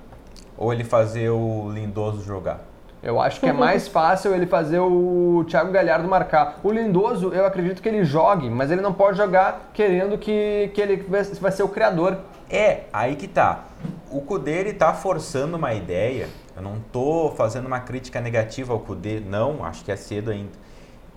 ou 0.57 0.73
ele 0.73 0.85
fazer 0.85 1.29
o 1.31 1.71
Lindoso 1.71 2.23
jogar? 2.23 2.61
Eu 3.03 3.21
acho 3.21 3.38
que 3.38 3.47
é 3.47 3.53
mais 3.53 3.87
fácil 3.88 4.35
ele 4.35 4.47
fazer 4.47 4.79
o 4.79 5.45
Thiago 5.49 5.71
Galhardo 5.73 6.09
marcar. 6.09 6.61
O 6.62 6.71
Lindoso, 6.71 7.33
eu 7.35 7.45
acredito 7.45 7.83
que 7.83 7.88
ele 7.88 8.05
jogue, 8.05 8.49
mas 8.49 8.71
ele 8.71 8.81
não 8.81 8.95
pode 8.95 9.17
jogar 9.17 9.71
querendo 9.75 10.17
que, 10.17 10.71
que 10.73 10.81
ele 10.81 10.97
vai 11.40 11.53
ser 11.53 11.64
o 11.64 11.69
criador. 11.69 12.19
É, 12.49 12.85
aí 12.93 13.17
que 13.17 13.27
tá. 13.29 13.64
O 14.14 14.20
Kudê 14.20 14.61
ele 14.61 14.72
tá 14.72 14.94
forçando 14.94 15.57
uma 15.57 15.74
ideia. 15.74 16.29
Eu 16.55 16.62
não 16.62 16.79
tô 16.92 17.33
fazendo 17.37 17.66
uma 17.66 17.81
crítica 17.81 18.20
negativa 18.20 18.72
ao 18.72 18.79
Kudê, 18.79 19.18
não, 19.18 19.64
acho 19.64 19.85
que 19.85 19.90
é 19.90 19.96
cedo 19.96 20.31
ainda. 20.31 20.53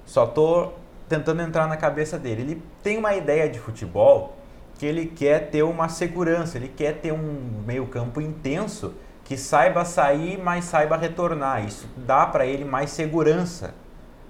Só 0.03 0.25
tô 0.25 0.71
tentando 1.07 1.43
entrar 1.43 1.67
na 1.67 1.77
cabeça 1.77 2.17
dele. 2.17 2.41
Ele 2.41 2.63
tem 2.81 2.97
uma 2.97 3.13
ideia 3.13 3.47
de 3.47 3.59
futebol 3.59 4.35
que 4.79 4.85
ele 4.87 5.05
quer 5.05 5.51
ter 5.51 5.61
uma 5.61 5.89
segurança, 5.89 6.57
ele 6.57 6.69
quer 6.69 6.93
ter 6.93 7.11
um 7.11 7.61
meio-campo 7.67 8.19
intenso 8.19 8.95
que 9.23 9.37
saiba 9.37 9.85
sair, 9.85 10.41
mas 10.43 10.65
saiba 10.65 10.97
retornar. 10.97 11.63
Isso 11.63 11.87
dá 11.97 12.25
para 12.25 12.47
ele 12.47 12.65
mais 12.65 12.89
segurança 12.89 13.75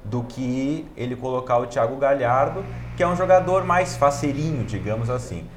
do 0.03 0.23
que 0.23 0.85
ele 0.97 1.15
colocar 1.15 1.57
o 1.57 1.67
Thiago 1.67 1.95
Galhardo, 1.95 2.65
que 2.97 3.03
é 3.03 3.07
um 3.07 3.15
jogador 3.15 3.63
mais 3.63 3.95
faceirinho, 3.95 4.65
digamos 4.65 5.09
assim. 5.09 5.47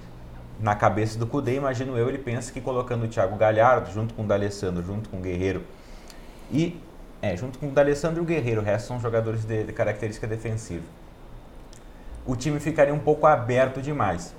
Na 0.61 0.75
cabeça 0.75 1.19
do 1.19 1.27
Cudê, 1.27 1.55
imagino 1.55 1.97
eu, 1.97 2.09
ele 2.09 2.19
pensa 2.19 2.53
que 2.53 2.61
colocando 2.61 3.05
o 3.05 3.09
Thiago 3.09 3.35
Galhardo 3.37 3.91
junto 3.91 4.13
com 4.13 4.23
o 4.23 4.27
D'Alessandro, 4.27 4.83
junto 4.85 5.09
com 5.09 5.17
o 5.17 5.21
Guerreiro 5.21 5.65
e 6.51 6.79
é, 7.23 7.37
junto 7.37 7.59
com 7.59 7.69
o 7.69 7.71
D'Alessandro 7.71 8.19
e 8.19 8.23
o 8.23 8.25
Guerreiro, 8.25 8.61
o 8.61 8.65
resto 8.65 8.89
são 8.89 9.01
jogadores 9.01 9.45
de, 9.45 9.65
de 9.65 9.73
característica 9.73 10.27
defensiva. 10.27 10.85
O 12.27 12.37
time 12.37 12.61
ficaria 12.61 12.93
um 12.93 12.99
pouco 12.99 13.27
aberto 13.27 13.81
demais. 13.81 14.35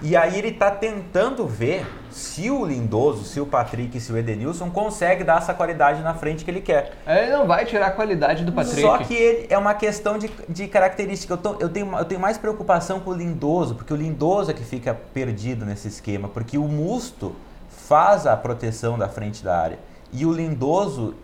E 0.00 0.16
aí 0.16 0.36
ele 0.36 0.48
está 0.48 0.68
tentando 0.70 1.46
ver 1.46 1.86
se 2.10 2.50
o 2.50 2.64
Lindoso, 2.64 3.24
se 3.24 3.40
o 3.40 3.46
Patrick, 3.46 4.00
se 4.00 4.12
o 4.12 4.16
Edenilson 4.18 4.68
consegue 4.68 5.22
dar 5.22 5.38
essa 5.38 5.54
qualidade 5.54 6.02
na 6.02 6.12
frente 6.12 6.44
que 6.44 6.50
ele 6.50 6.60
quer. 6.60 6.92
Ele 7.06 7.30
não 7.30 7.46
vai 7.46 7.64
tirar 7.64 7.86
a 7.86 7.90
qualidade 7.92 8.44
do 8.44 8.50
Patrick. 8.52 8.80
Só 8.80 8.98
que 8.98 9.14
ele, 9.14 9.46
é 9.48 9.56
uma 9.56 9.74
questão 9.74 10.18
de, 10.18 10.28
de 10.48 10.66
característica. 10.66 11.34
Eu, 11.34 11.38
tô- 11.38 11.56
eu 11.60 11.68
tenho, 11.68 11.96
eu 11.96 12.04
tenho 12.04 12.20
mais 12.20 12.36
preocupação 12.36 12.98
com 12.98 13.10
o 13.10 13.14
Lindoso, 13.14 13.76
porque 13.76 13.92
o 13.92 13.96
Lindoso 13.96 14.50
é 14.50 14.54
que 14.54 14.64
fica 14.64 14.92
perdido 15.14 15.64
nesse 15.64 15.86
esquema, 15.86 16.28
porque 16.28 16.58
o 16.58 16.64
Musto 16.66 17.36
faz 17.68 18.26
a 18.26 18.36
proteção 18.36 18.98
da 18.98 19.08
frente 19.08 19.44
da 19.44 19.56
área. 19.56 19.78
E 20.12 20.26
o 20.26 20.32
Lindoso 20.32 21.14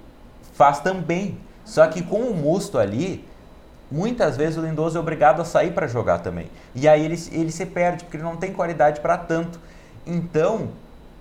faz 0.55 0.79
também. 0.79 1.37
Só 1.65 1.87
que 1.89 2.01
com 2.03 2.21
o 2.21 2.35
Musto 2.35 2.79
ali, 2.79 3.28
muitas 3.91 4.37
vezes 4.37 4.57
o 4.57 4.63
Lindoso 4.63 4.97
é 4.97 5.01
obrigado 5.01 5.41
a 5.41 5.45
sair 5.45 5.73
para 5.73 5.87
jogar 5.87 6.19
também. 6.19 6.47
E 6.75 6.89
aí 6.89 7.05
ele, 7.05 7.19
ele 7.33 7.53
se 7.53 7.67
perde, 7.67 8.05
porque 8.05 8.17
ele 8.17 8.25
não 8.25 8.37
tem 8.37 8.53
qualidade 8.53 9.01
para 9.01 9.17
tanto. 9.17 9.59
Então, 10.07 10.69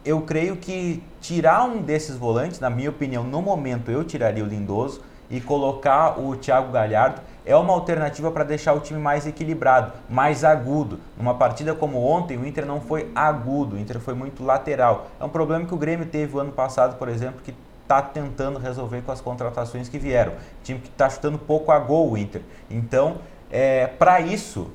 eu 0.06 0.22
creio 0.22 0.56
que 0.56 1.04
tirar 1.20 1.66
um 1.66 1.82
desses 1.82 2.16
volantes, 2.16 2.60
na 2.60 2.70
minha 2.70 2.90
opinião, 2.90 3.24
no 3.24 3.42
momento 3.42 3.92
eu 3.92 4.04
tiraria 4.04 4.44
o 4.44 4.48
Lindoso 4.48 5.02
e 5.30 5.42
colocar 5.42 6.20
o 6.20 6.36
Thiago 6.36 6.72
Galhardo 6.72 7.22
é 7.48 7.56
uma 7.56 7.74
alternativa 7.74 8.30
para 8.30 8.44
deixar 8.44 8.74
o 8.74 8.82
time 8.82 9.00
mais 9.00 9.26
equilibrado, 9.26 9.94
mais 10.10 10.44
agudo. 10.44 11.00
Numa 11.18 11.34
partida 11.34 11.74
como 11.74 12.06
ontem, 12.06 12.38
o 12.38 12.46
Inter 12.46 12.66
não 12.66 12.82
foi 12.82 13.10
agudo, 13.16 13.78
o 13.78 13.80
Inter 13.80 14.02
foi 14.02 14.14
muito 14.14 14.44
lateral. 14.44 15.08
É 15.18 15.24
um 15.24 15.30
problema 15.30 15.66
que 15.66 15.74
o 15.74 15.78
Grêmio 15.78 16.06
teve 16.06 16.36
o 16.36 16.40
ano 16.40 16.52
passado, 16.52 16.98
por 16.98 17.08
exemplo, 17.08 17.42
que 17.42 17.54
está 17.88 18.02
tentando 18.02 18.60
resolver 18.60 19.02
com 19.02 19.14
as 19.14 19.22
contratações 19.22 19.88
que 19.88 19.98
vieram. 19.98 20.34
Time 20.62 20.80
que 20.80 20.90
está 20.90 21.10
chutando 21.10 21.40
pouco 21.40 21.72
a 21.72 21.80
gol 21.80 22.12
o 22.12 22.18
Inter. 22.18 22.42
Então, 22.70 23.20
é, 23.50 23.88
para 23.88 24.20
isso, 24.20 24.70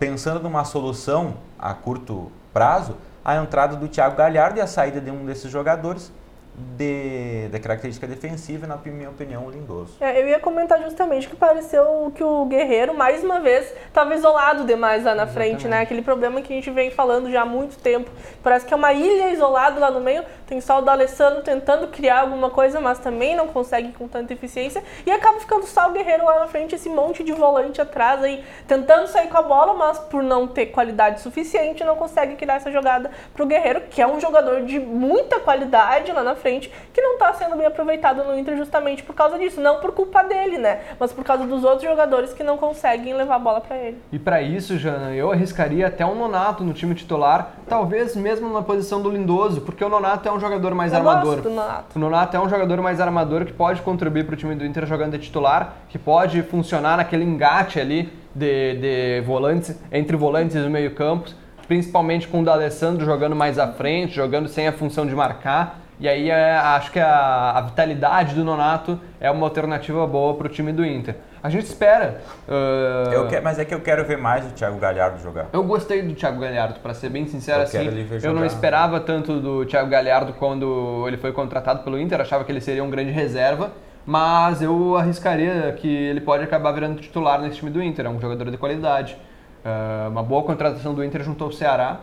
pensando 0.00 0.40
numa 0.40 0.64
solução 0.64 1.34
a 1.56 1.72
curto 1.72 2.30
prazo, 2.52 2.96
a 3.24 3.36
entrada 3.36 3.76
do 3.76 3.86
Thiago 3.86 4.16
Galhardo 4.16 4.58
e 4.58 4.60
a 4.60 4.66
saída 4.66 5.00
de 5.00 5.10
um 5.12 5.24
desses 5.24 5.50
jogadores 5.50 6.12
de, 6.56 7.48
de 7.48 7.58
característica 7.60 8.06
defensiva, 8.06 8.66
na 8.66 8.76
minha 8.76 9.10
opinião, 9.10 9.46
o 9.46 9.50
Lindoso. 9.50 9.96
É, 10.00 10.20
eu 10.20 10.26
ia 10.26 10.40
comentar 10.40 10.80
justamente 10.82 11.28
que 11.28 11.36
pareceu 11.36 12.10
que 12.14 12.24
o 12.24 12.46
Guerreiro, 12.46 12.94
mais 12.94 13.22
uma 13.22 13.40
vez, 13.40 13.72
estava 13.86 14.14
isolado 14.14 14.64
demais 14.64 15.04
lá 15.04 15.14
na 15.14 15.26
frente, 15.26 15.68
né? 15.68 15.82
Aquele 15.82 16.00
problema 16.00 16.40
que 16.40 16.52
a 16.52 16.56
gente 16.56 16.70
vem 16.70 16.90
falando 16.90 17.30
já 17.30 17.42
há 17.42 17.44
muito 17.44 17.76
tempo. 17.78 18.10
Parece 18.42 18.64
que 18.64 18.72
é 18.72 18.76
uma 18.76 18.92
ilha 18.92 19.30
isolada 19.30 19.78
lá 19.78 19.90
no 19.90 20.00
meio, 20.00 20.24
tem 20.46 20.60
só 20.60 20.78
o 20.78 20.82
D'Alessandro 20.82 21.42
tentando 21.42 21.88
criar 21.88 22.20
alguma 22.20 22.50
coisa, 22.50 22.80
mas 22.80 22.98
também 22.98 23.36
não 23.36 23.48
consegue 23.48 23.92
com 23.92 24.08
tanta 24.08 24.32
eficiência, 24.32 24.82
e 25.04 25.10
acaba 25.10 25.38
ficando 25.38 25.66
só 25.66 25.88
o 25.88 25.92
Guerreiro 25.92 26.24
lá 26.24 26.40
na 26.40 26.46
frente, 26.46 26.74
esse 26.74 26.88
monte 26.88 27.22
de 27.22 27.32
volante 27.32 27.80
atrás 27.80 28.22
aí, 28.22 28.42
tentando 28.66 29.06
sair 29.08 29.28
com 29.28 29.38
a 29.38 29.42
bola, 29.42 29.74
mas 29.74 29.98
por 29.98 30.22
não 30.22 30.46
ter 30.46 30.66
qualidade 30.66 31.20
suficiente, 31.20 31.84
não 31.84 31.96
consegue 31.96 32.36
criar 32.36 32.54
essa 32.54 32.72
jogada 32.72 33.10
pro 33.34 33.46
Guerreiro, 33.46 33.82
que 33.90 34.00
é 34.00 34.06
um 34.06 34.18
jogador 34.18 34.62
de 34.62 34.78
muita 34.78 35.38
qualidade 35.38 36.12
lá 36.12 36.22
na 36.22 36.34
frente 36.34 36.46
frente, 36.46 36.72
que 36.92 37.00
não 37.00 37.14
está 37.14 37.32
sendo 37.34 37.56
bem 37.56 37.66
aproveitado 37.66 38.22
no 38.22 38.38
Inter 38.38 38.56
justamente 38.56 39.02
por 39.02 39.14
causa 39.14 39.36
disso. 39.38 39.60
Não 39.60 39.80
por 39.80 39.92
culpa 39.92 40.22
dele, 40.22 40.58
né? 40.58 40.80
Mas 40.98 41.12
por 41.12 41.24
causa 41.24 41.44
dos 41.44 41.64
outros 41.64 41.82
jogadores 41.82 42.32
que 42.32 42.44
não 42.44 42.56
conseguem 42.56 43.14
levar 43.14 43.34
a 43.34 43.38
bola 43.38 43.60
para 43.60 43.76
ele. 43.76 43.98
E 44.12 44.18
para 44.18 44.40
isso, 44.40 44.78
Jana, 44.78 45.12
eu 45.12 45.32
arriscaria 45.32 45.88
até 45.88 46.06
um 46.06 46.14
Nonato 46.14 46.62
no 46.62 46.72
time 46.72 46.94
titular, 46.94 47.52
talvez 47.68 48.16
mesmo 48.16 48.52
na 48.52 48.62
posição 48.62 49.02
do 49.02 49.10
Lindoso, 49.10 49.60
porque 49.60 49.84
o 49.84 49.88
Nonato 49.88 50.28
é 50.28 50.32
um 50.32 50.40
jogador 50.40 50.74
mais 50.74 50.92
eu 50.92 50.98
armador. 50.98 51.34
Gosto 51.34 51.42
do 51.42 51.50
Nonato. 51.50 51.86
O 51.96 51.98
Nonato 51.98 52.36
é 52.36 52.40
um 52.40 52.48
jogador 52.48 52.80
mais 52.80 53.00
armador 53.00 53.44
que 53.44 53.52
pode 53.52 53.82
contribuir 53.82 54.24
para 54.24 54.34
o 54.34 54.36
time 54.36 54.54
do 54.54 54.64
Inter 54.64 54.86
jogando 54.86 55.12
de 55.12 55.18
titular, 55.18 55.76
que 55.88 55.98
pode 55.98 56.42
funcionar 56.42 56.96
naquele 56.96 57.24
engate 57.24 57.80
ali 57.80 58.12
de, 58.34 58.74
de 58.76 59.20
volantes, 59.26 59.76
entre 59.90 60.16
volantes 60.16 60.54
e 60.54 60.68
meio-campo, 60.68 61.30
principalmente 61.66 62.28
com 62.28 62.40
o 62.40 62.44
D'Alessandro 62.44 63.04
jogando 63.04 63.34
mais 63.34 63.58
à 63.58 63.68
frente, 63.68 64.14
jogando 64.14 64.48
sem 64.48 64.68
a 64.68 64.72
função 64.72 65.06
de 65.06 65.14
marcar. 65.14 65.80
E 65.98 66.06
aí 66.06 66.28
é, 66.28 66.56
acho 66.58 66.92
que 66.92 67.00
a, 67.00 67.52
a, 67.52 67.60
vitalidade 67.62 68.34
do 68.34 68.44
Nonato 68.44 69.00
é 69.18 69.30
uma 69.30 69.46
alternativa 69.46 70.06
boa 70.06 70.34
para 70.34 70.46
o 70.46 70.50
time 70.50 70.70
do 70.70 70.84
Inter. 70.84 71.16
A 71.46 71.50
gente 71.50 71.66
espera. 71.66 72.20
Uh... 72.48 73.28
Quero, 73.28 73.44
mas 73.44 73.58
é 73.58 73.64
que 73.64 73.74
eu 73.74 73.80
quero 73.80 74.04
ver 74.04 74.18
mais 74.18 74.44
o 74.44 74.50
Thiago 74.50 74.78
Galhardo 74.78 75.22
jogar. 75.22 75.46
Eu 75.52 75.62
gostei 75.62 76.02
do 76.02 76.14
Thiago 76.14 76.40
Galhardo, 76.40 76.80
para 76.80 76.92
ser 76.94 77.08
bem 77.08 77.26
sincero 77.26 77.60
eu 77.60 77.62
assim. 77.62 77.78
Eu 78.22 78.32
não 78.32 78.44
esperava 78.44 79.00
tanto 79.00 79.40
do 79.40 79.64
Thiago 79.64 79.88
Galhardo 79.88 80.32
quando 80.32 81.04
ele 81.06 81.16
foi 81.16 81.32
contratado 81.32 81.82
pelo 81.82 81.98
Inter, 81.98 82.20
achava 82.20 82.44
que 82.44 82.52
ele 82.52 82.60
seria 82.60 82.82
um 82.82 82.90
grande 82.90 83.10
reserva. 83.10 83.72
Mas 84.04 84.62
eu 84.62 84.96
arriscaria 84.96 85.74
que 85.78 85.88
ele 85.88 86.20
pode 86.20 86.44
acabar 86.44 86.70
virando 86.72 87.00
titular 87.00 87.40
nesse 87.40 87.56
time 87.56 87.70
do 87.70 87.82
Inter. 87.82 88.06
É 88.06 88.08
um 88.08 88.20
jogador 88.20 88.50
de 88.50 88.56
qualidade. 88.56 89.16
Uh, 89.64 90.08
uma 90.10 90.22
boa 90.22 90.44
contratação 90.44 90.94
do 90.94 91.04
Inter 91.04 91.24
junto 91.24 91.42
ao 91.42 91.50
Ceará 91.50 92.00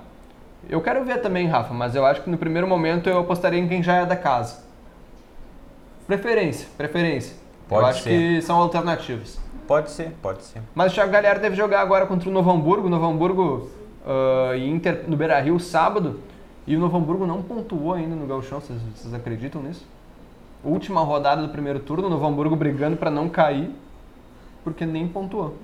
eu 0.69 0.81
quero 0.81 1.03
ver 1.03 1.19
também, 1.21 1.47
Rafa, 1.47 1.73
mas 1.73 1.95
eu 1.95 2.05
acho 2.05 2.21
que 2.21 2.29
no 2.29 2.37
primeiro 2.37 2.67
momento 2.67 3.09
eu 3.09 3.19
apostaria 3.19 3.59
em 3.59 3.67
quem 3.67 3.83
já 3.83 3.97
é 3.97 4.05
da 4.05 4.15
casa. 4.15 4.63
Preferência, 6.07 6.67
preferência. 6.77 7.35
Pode 7.73 7.83
eu 7.83 7.89
acho 7.89 8.03
ser. 8.03 8.09
que 8.09 8.41
são 8.41 8.57
alternativas. 8.57 9.39
Pode 9.67 9.91
ser, 9.91 10.11
pode 10.21 10.43
ser. 10.43 10.61
Mas 10.75 10.91
o 10.91 10.95
Thiago 10.95 11.11
Galhardo 11.11 11.41
deve 11.41 11.55
jogar 11.55 11.81
agora 11.81 12.05
contra 12.05 12.29
o 12.29 12.31
Novo 12.31 12.51
Hamburgo. 12.51 12.89
Novo 12.89 13.05
Hamburgo 13.05 13.69
uh, 14.05 14.55
e 14.55 14.69
Inter 14.69 15.05
no 15.07 15.15
Beira-Rio 15.15 15.59
sábado. 15.59 16.19
E 16.65 16.75
o 16.75 16.79
Novo 16.79 16.97
Hamburgo 16.97 17.25
não 17.25 17.41
pontuou 17.41 17.93
ainda 17.93 18.15
no 18.15 18.25
Gauchão, 18.25 18.61
vocês, 18.61 18.79
vocês 18.95 19.13
acreditam 19.13 19.61
nisso? 19.61 19.85
Última 20.63 21.01
rodada 21.01 21.41
do 21.41 21.49
primeiro 21.49 21.79
turno, 21.79 22.07
o 22.07 22.09
Novo 22.09 22.25
Hamburgo 22.25 22.55
brigando 22.55 22.95
para 22.95 23.11
não 23.11 23.27
cair, 23.27 23.69
porque 24.63 24.85
nem 24.85 25.05
pontuou. 25.05 25.55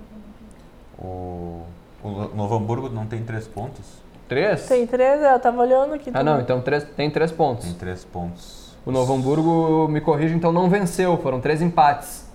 O, 0.97 1.63
o 2.03 2.09
Novo 2.35 2.55
Hamburgo 2.55 2.89
não 2.89 3.05
tem 3.05 3.23
três 3.23 3.47
pontos? 3.47 3.85
Três? 4.27 4.67
Tem 4.67 4.85
três, 4.85 5.21
é, 5.21 5.33
eu 5.33 5.39
tava 5.39 5.61
olhando 5.61 5.93
aqui. 5.93 6.11
Ah, 6.13 6.21
não, 6.21 6.41
então 6.41 6.61
três, 6.61 6.83
tem 6.83 7.09
três 7.09 7.31
pontos. 7.31 7.65
Tem 7.65 7.75
três 7.75 8.03
pontos. 8.03 8.58
O 8.85 8.91
Novo 8.91 9.13
Hamburgo, 9.13 9.87
me 9.87 10.01
corrija, 10.01 10.33
então 10.33 10.51
não 10.51 10.69
venceu, 10.69 11.17
foram 11.17 11.39
três 11.39 11.61
empates. 11.61 12.27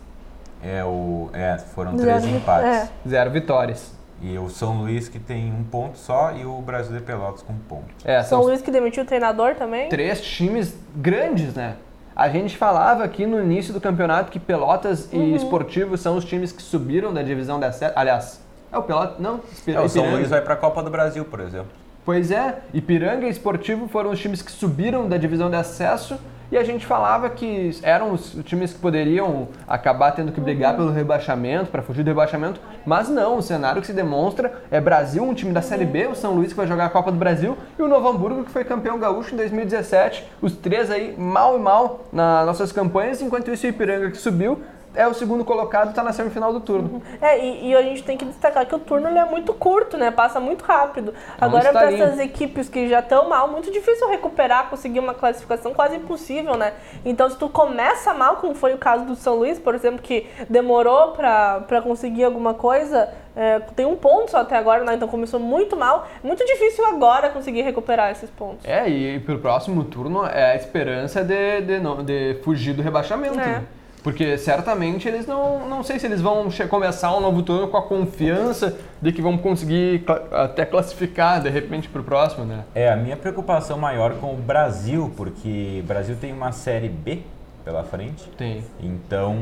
É, 0.63 0.85
o, 0.85 1.29
é 1.33 1.59
foram 1.59 1.97
três 1.97 2.23
Zero, 2.23 2.37
empates. 2.37 2.71
É. 2.71 2.89
Zero 3.09 3.31
vitórias. 3.31 3.93
E 4.23 4.39
o 4.39 4.49
São 4.49 4.79
Luís 4.79 5.09
que 5.09 5.19
tem 5.19 5.53
um 5.53 5.65
ponto 5.65 5.99
só 5.99 6.33
e 6.33 6.45
o 6.45 6.61
Brasil 6.63 6.97
de 6.97 7.03
Pelotas 7.03 7.43
com 7.43 7.53
um 7.53 7.59
ponto. 7.59 7.95
É, 8.05 8.23
São 8.23 8.43
Luís 8.43 8.63
que 8.63 8.71
demitiu 8.71 9.03
o 9.03 9.07
treinador 9.07 9.55
também. 9.55 9.89
Três 9.89 10.23
times 10.23 10.75
grandes, 10.97 11.55
né? 11.55 11.77
A 12.17 12.29
gente 12.29 12.57
falava 12.57 13.03
aqui 13.03 13.27
no 13.27 13.43
início 13.43 13.75
do 13.75 13.81
campeonato 13.81 14.31
que 14.31 14.39
Pelotas 14.39 15.13
uhum. 15.13 15.23
e 15.23 15.35
Esportivo 15.35 15.99
são 15.99 16.17
os 16.17 16.25
times 16.25 16.53
que 16.53 16.63
subiram 16.63 17.13
da 17.13 17.23
divisão 17.23 17.59
da 17.59 17.73
Aliás, 17.97 18.41
é 18.73 18.79
o 18.79 18.83
Pelotas, 18.83 19.19
não, 19.19 19.41
é, 19.67 19.81
o 19.81 19.89
São 19.89 20.09
Luís 20.11 20.31
vai 20.31 20.41
para 20.41 20.55
a 20.55 20.57
Copa 20.57 20.83
do 20.83 20.91
Brasil, 20.91 21.25
por 21.25 21.41
exemplo. 21.41 21.69
Pois 22.05 22.31
é, 22.31 22.61
Ipiranga 22.73 23.27
e 23.27 23.31
Esportivo 23.31 23.89
foram 23.89 24.11
os 24.11 24.21
times 24.21 24.43
que 24.43 24.53
subiram 24.53 25.09
da 25.09 25.17
divisão 25.17 25.51
de 25.51 25.57
acesso 25.57 26.19
e 26.55 26.57
a 26.57 26.63
gente 26.63 26.87
falava 26.87 27.29
que 27.29 27.77
eram 27.83 28.13
os 28.13 28.33
times 28.45 28.73
que 28.73 28.79
poderiam 28.79 29.49
acabar 29.67 30.13
tendo 30.13 30.31
que 30.31 30.41
brigar 30.41 30.77
pelo 30.77 30.93
rebaixamento, 30.93 31.69
para 31.69 31.83
fugir 31.83 32.05
do 32.05 32.07
rebaixamento, 32.07 32.61
mas 32.87 33.09
não, 33.09 33.39
o 33.39 33.43
cenário 33.43 33.81
que 33.81 33.89
se 33.89 33.93
demonstra 33.93 34.63
é 34.71 34.81
Brasil, 34.81 35.25
um 35.25 35.35
time 35.35 35.53
da 35.53 35.61
Série 35.61 35.85
B, 35.85 36.07
o 36.07 36.15
São 36.15 36.33
Luís 36.33 36.53
que 36.53 36.57
vai 36.57 36.69
jogar 36.69 36.85
a 36.85 36.91
Copa 36.91 37.11
do 37.11 37.19
Brasil 37.19 37.59
e 37.77 37.83
o 37.83 37.89
Novo 37.89 38.09
Hamburgo 38.09 38.45
que 38.45 38.53
foi 38.53 38.63
campeão 38.63 39.01
gaúcho 39.01 39.35
em 39.35 39.37
2017, 39.37 40.31
os 40.41 40.53
três 40.53 40.93
aí 40.93 41.17
mal 41.19 41.57
e 41.57 41.61
mal 41.61 42.05
nas 42.13 42.47
nossas 42.47 42.71
campanhas, 42.71 43.21
enquanto 43.21 43.51
isso 43.51 43.67
o 43.67 43.71
Ipiranga 43.71 44.13
que 44.13 44.17
subiu 44.17 44.63
é 44.95 45.07
o 45.07 45.15
segundo 45.15 45.45
colocado 45.45 45.89
e 45.89 45.91
está 45.91 46.03
na 46.03 46.13
semifinal 46.13 46.53
do 46.53 46.61
turno. 46.61 47.03
É, 47.21 47.39
e, 47.39 47.69
e, 47.69 47.77
a 47.77 47.83
gente 47.83 48.03
tem 48.03 48.17
que 48.17 48.25
destacar 48.25 48.67
que 48.67 48.75
o 48.75 48.79
turno 48.79 49.09
ele 49.09 49.19
é 49.19 49.25
muito 49.25 49.53
curto, 49.53 49.97
né? 49.97 50.11
Passa 50.11 50.39
muito 50.41 50.63
rápido. 50.63 51.13
É 51.41 51.45
Agora, 51.45 51.73
para 51.73 51.93
essas 51.93 52.19
equipes 52.19 52.69
que 52.69 52.89
já 52.89 53.01
estão 53.01 53.29
mal, 53.29 53.49
muito 53.49 53.71
difícil 53.71 54.09
recuperar, 54.09 54.71
conseguir 54.71 55.01
uma 55.01 55.15
classificação 55.15 55.75
quase 55.75 55.97
impossível, 55.97 56.57
né? 56.57 56.75
Então, 57.05 57.29
se 57.29 57.37
tu 57.37 57.49
começa 57.49 58.15
mal, 58.15 58.37
como 58.37 58.55
foi 58.55 58.75
o 58.75 58.79
caso 58.79 59.05
do 59.05 59.17
São 59.17 59.37
Luís, 59.37 59.59
por 59.59 59.75
exemplo, 59.75 60.01
que 60.01 60.27
demorou 60.49 61.13
para 61.13 61.83
conseguir 61.83 62.25
alguma 62.25 62.55
coisa, 62.55 63.09
é, 63.37 63.59
tem 63.75 63.85
um 63.85 63.97
ponto 63.97 64.31
só 64.31 64.39
até 64.39 64.57
agora, 64.57 64.85
né? 64.85 64.95
Então 64.95 65.09
começou 65.09 65.41
muito 65.41 65.77
mal. 65.77 66.07
Muito 66.23 66.45
difícil 66.45 66.85
agora 66.87 67.31
conseguir 67.31 67.63
recuperar 67.63 68.11
esses 68.13 68.31
pontos. 68.31 68.65
É, 68.65 68.89
e, 68.89 69.17
e 69.17 69.21
pro 69.21 69.39
próximo 69.39 69.83
turno 69.85 70.25
é 70.25 70.53
a 70.53 70.57
esperança 70.57 71.25
de, 71.25 71.61
de, 71.63 71.81
de 72.05 72.41
fugir 72.43 72.75
do 72.75 72.83
rebaixamento. 72.83 73.39
É. 73.41 73.47
Né? 73.47 73.65
Porque 74.05 74.37
certamente 74.37 75.09
eles 75.09 75.27
não. 75.27 75.67
Não 75.67 75.83
sei 75.83 75.99
se 75.99 76.05
eles 76.05 76.21
vão 76.21 76.49
começar 76.69 77.17
um 77.17 77.21
novo 77.21 77.43
turno 77.43 77.69
com 77.69 77.79
a 77.79 77.83
confiança 77.83 78.79
de 79.01 79.11
que 79.11 79.23
vão 79.23 79.39
conseguir 79.39 80.05
cl 80.05 80.21
até 80.31 80.67
classificar 80.67 81.41
de 81.41 81.49
repente 81.49 81.89
para 81.89 82.03
o 82.03 82.05
próximo, 82.05 82.45
né? 82.45 82.65
É, 82.75 82.93
a 82.93 82.97
minha 82.97 83.17
preocupação 83.17 83.79
maior 83.79 84.17
com 84.17 84.35
o 84.35 84.37
Brasil, 84.37 85.11
porque 85.17 85.81
o 85.83 85.87
Brasil 85.87 86.17
tem 86.21 86.35
uma 86.35 86.53
série 86.53 86.91
B 86.91 87.23
pela 87.65 87.83
frente. 87.83 88.29
Tem. 88.37 88.63
Então. 88.79 89.37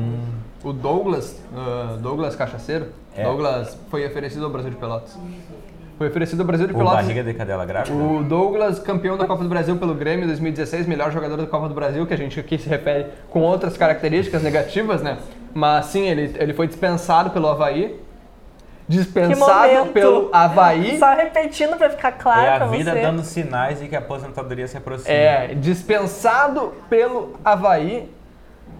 O 0.63 0.71
Douglas, 0.71 1.41
uh, 1.51 1.97
Douglas 1.97 2.33
Cachaceiro, 2.33 2.87
é. 3.13 3.25
Douglas 3.25 3.77
foi 3.91 4.07
oferecido 4.07 4.45
ao 4.45 4.49
Brasil 4.49 4.71
de 4.71 4.77
Pelotas. 4.77 5.19
Foi 5.97 6.07
oferecido 6.07 6.39
ao 6.41 6.47
Brasil 6.47 6.67
de 6.67 6.73
Pelotas. 6.73 6.99
O 6.99 7.01
barriga 7.03 7.23
de 7.23 7.33
cadela 7.33 7.65
grávida. 7.65 7.95
O 7.95 8.23
Douglas, 8.23 8.79
campeão 8.79 9.17
da 9.17 9.25
Copa 9.27 9.43
do 9.43 9.49
Brasil 9.49 9.75
pelo 9.77 9.93
Grêmio 9.93 10.25
2016, 10.25 10.87
melhor 10.87 11.11
jogador 11.11 11.37
da 11.37 11.45
Copa 11.45 11.67
do 11.67 11.75
Brasil, 11.75 12.05
que 12.05 12.13
a 12.13 12.17
gente 12.17 12.39
aqui 12.39 12.57
se 12.57 12.67
refere 12.67 13.07
com 13.29 13.41
outras 13.41 13.77
características 13.77 14.41
negativas, 14.41 15.01
né? 15.01 15.17
Mas 15.53 15.85
sim, 15.87 16.07
ele, 16.07 16.35
ele 16.39 16.53
foi 16.53 16.67
dispensado 16.67 17.29
pelo 17.29 17.47
Havaí. 17.47 17.99
Dispensado 18.87 19.91
pelo 19.93 20.29
Havaí. 20.33 20.97
Só 20.99 21.13
repetindo 21.13 21.77
para 21.77 21.89
ficar 21.89 22.11
claro 22.13 22.41
É 22.41 22.49
a 22.49 22.65
vida 22.65 22.91
você. 22.91 23.01
dando 23.01 23.23
sinais 23.23 23.79
de 23.79 23.87
que 23.87 23.95
a 23.95 23.99
aposentadoria 23.99 24.67
se 24.67 24.75
aproxima. 24.75 25.13
É, 25.13 25.53
dispensado 25.55 26.73
pelo 26.89 27.33
Havaí. 27.45 28.09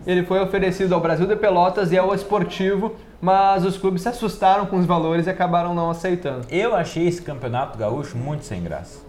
Ele 0.06 0.24
foi 0.24 0.42
oferecido 0.42 0.94
ao 0.94 1.00
Brasil 1.00 1.26
de 1.26 1.36
Pelotas 1.36 1.92
e 1.94 1.98
ao 1.98 2.14
Esportivo 2.14 2.94
mas 3.24 3.64
os 3.64 3.78
clubes 3.78 4.02
se 4.02 4.10
assustaram 4.10 4.66
com 4.66 4.78
os 4.78 4.86
valores 4.86 5.28
e 5.28 5.30
acabaram 5.30 5.74
não 5.74 5.90
aceitando. 5.90 6.46
Eu 6.50 6.76
achei 6.76 7.08
esse 7.08 7.22
campeonato 7.22 7.78
gaúcho 7.78 8.18
muito 8.18 8.44
sem 8.44 8.62
graça. 8.62 9.00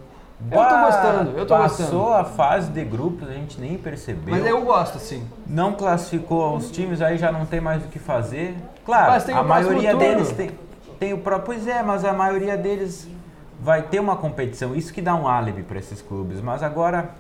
Eu 0.53 0.57
tô 0.57 0.79
gostando, 0.79 1.31
eu 1.37 1.47
tô 1.47 1.57
Passou 1.57 1.87
gostando. 1.87 2.13
a 2.13 2.25
fase 2.25 2.71
de 2.71 2.85
grupos, 2.85 3.29
a 3.29 3.33
gente 3.33 3.61
nem 3.61 3.77
percebeu. 3.77 4.33
Mas 4.33 4.47
eu 4.47 4.63
gosto, 4.63 5.01
sim. 5.01 5.27
Não 5.45 5.73
classificou 5.73 6.57
os 6.57 6.71
times, 6.71 7.03
aí 7.03 7.19
já 7.19 7.33
não 7.33 7.45
tem 7.45 7.61
mais 7.61 7.85
o 7.85 7.89
que 7.89 7.99
fazer. 7.99 8.55
Claro, 8.87 9.21
a 9.35 9.43
maioria 9.43 9.97
deles 9.97 10.31
tem, 10.31 10.53
tem 11.01 11.13
o 11.13 11.19
próprio. 11.19 11.47
Pois 11.47 11.67
é, 11.67 11.83
mas 11.83 12.05
a 12.05 12.13
maioria 12.13 12.57
deles 12.57 13.09
vai 13.61 13.83
ter 13.83 13.99
uma 13.99 14.15
competição. 14.15 14.77
Isso 14.77 14.95
que 14.95 15.03
dá 15.03 15.17
um 15.17 15.27
álibi 15.27 15.65
para 15.65 15.81
esses 15.81 16.01
clubes. 16.01 16.41
Mas 16.41 16.63
agora, 16.63 17.11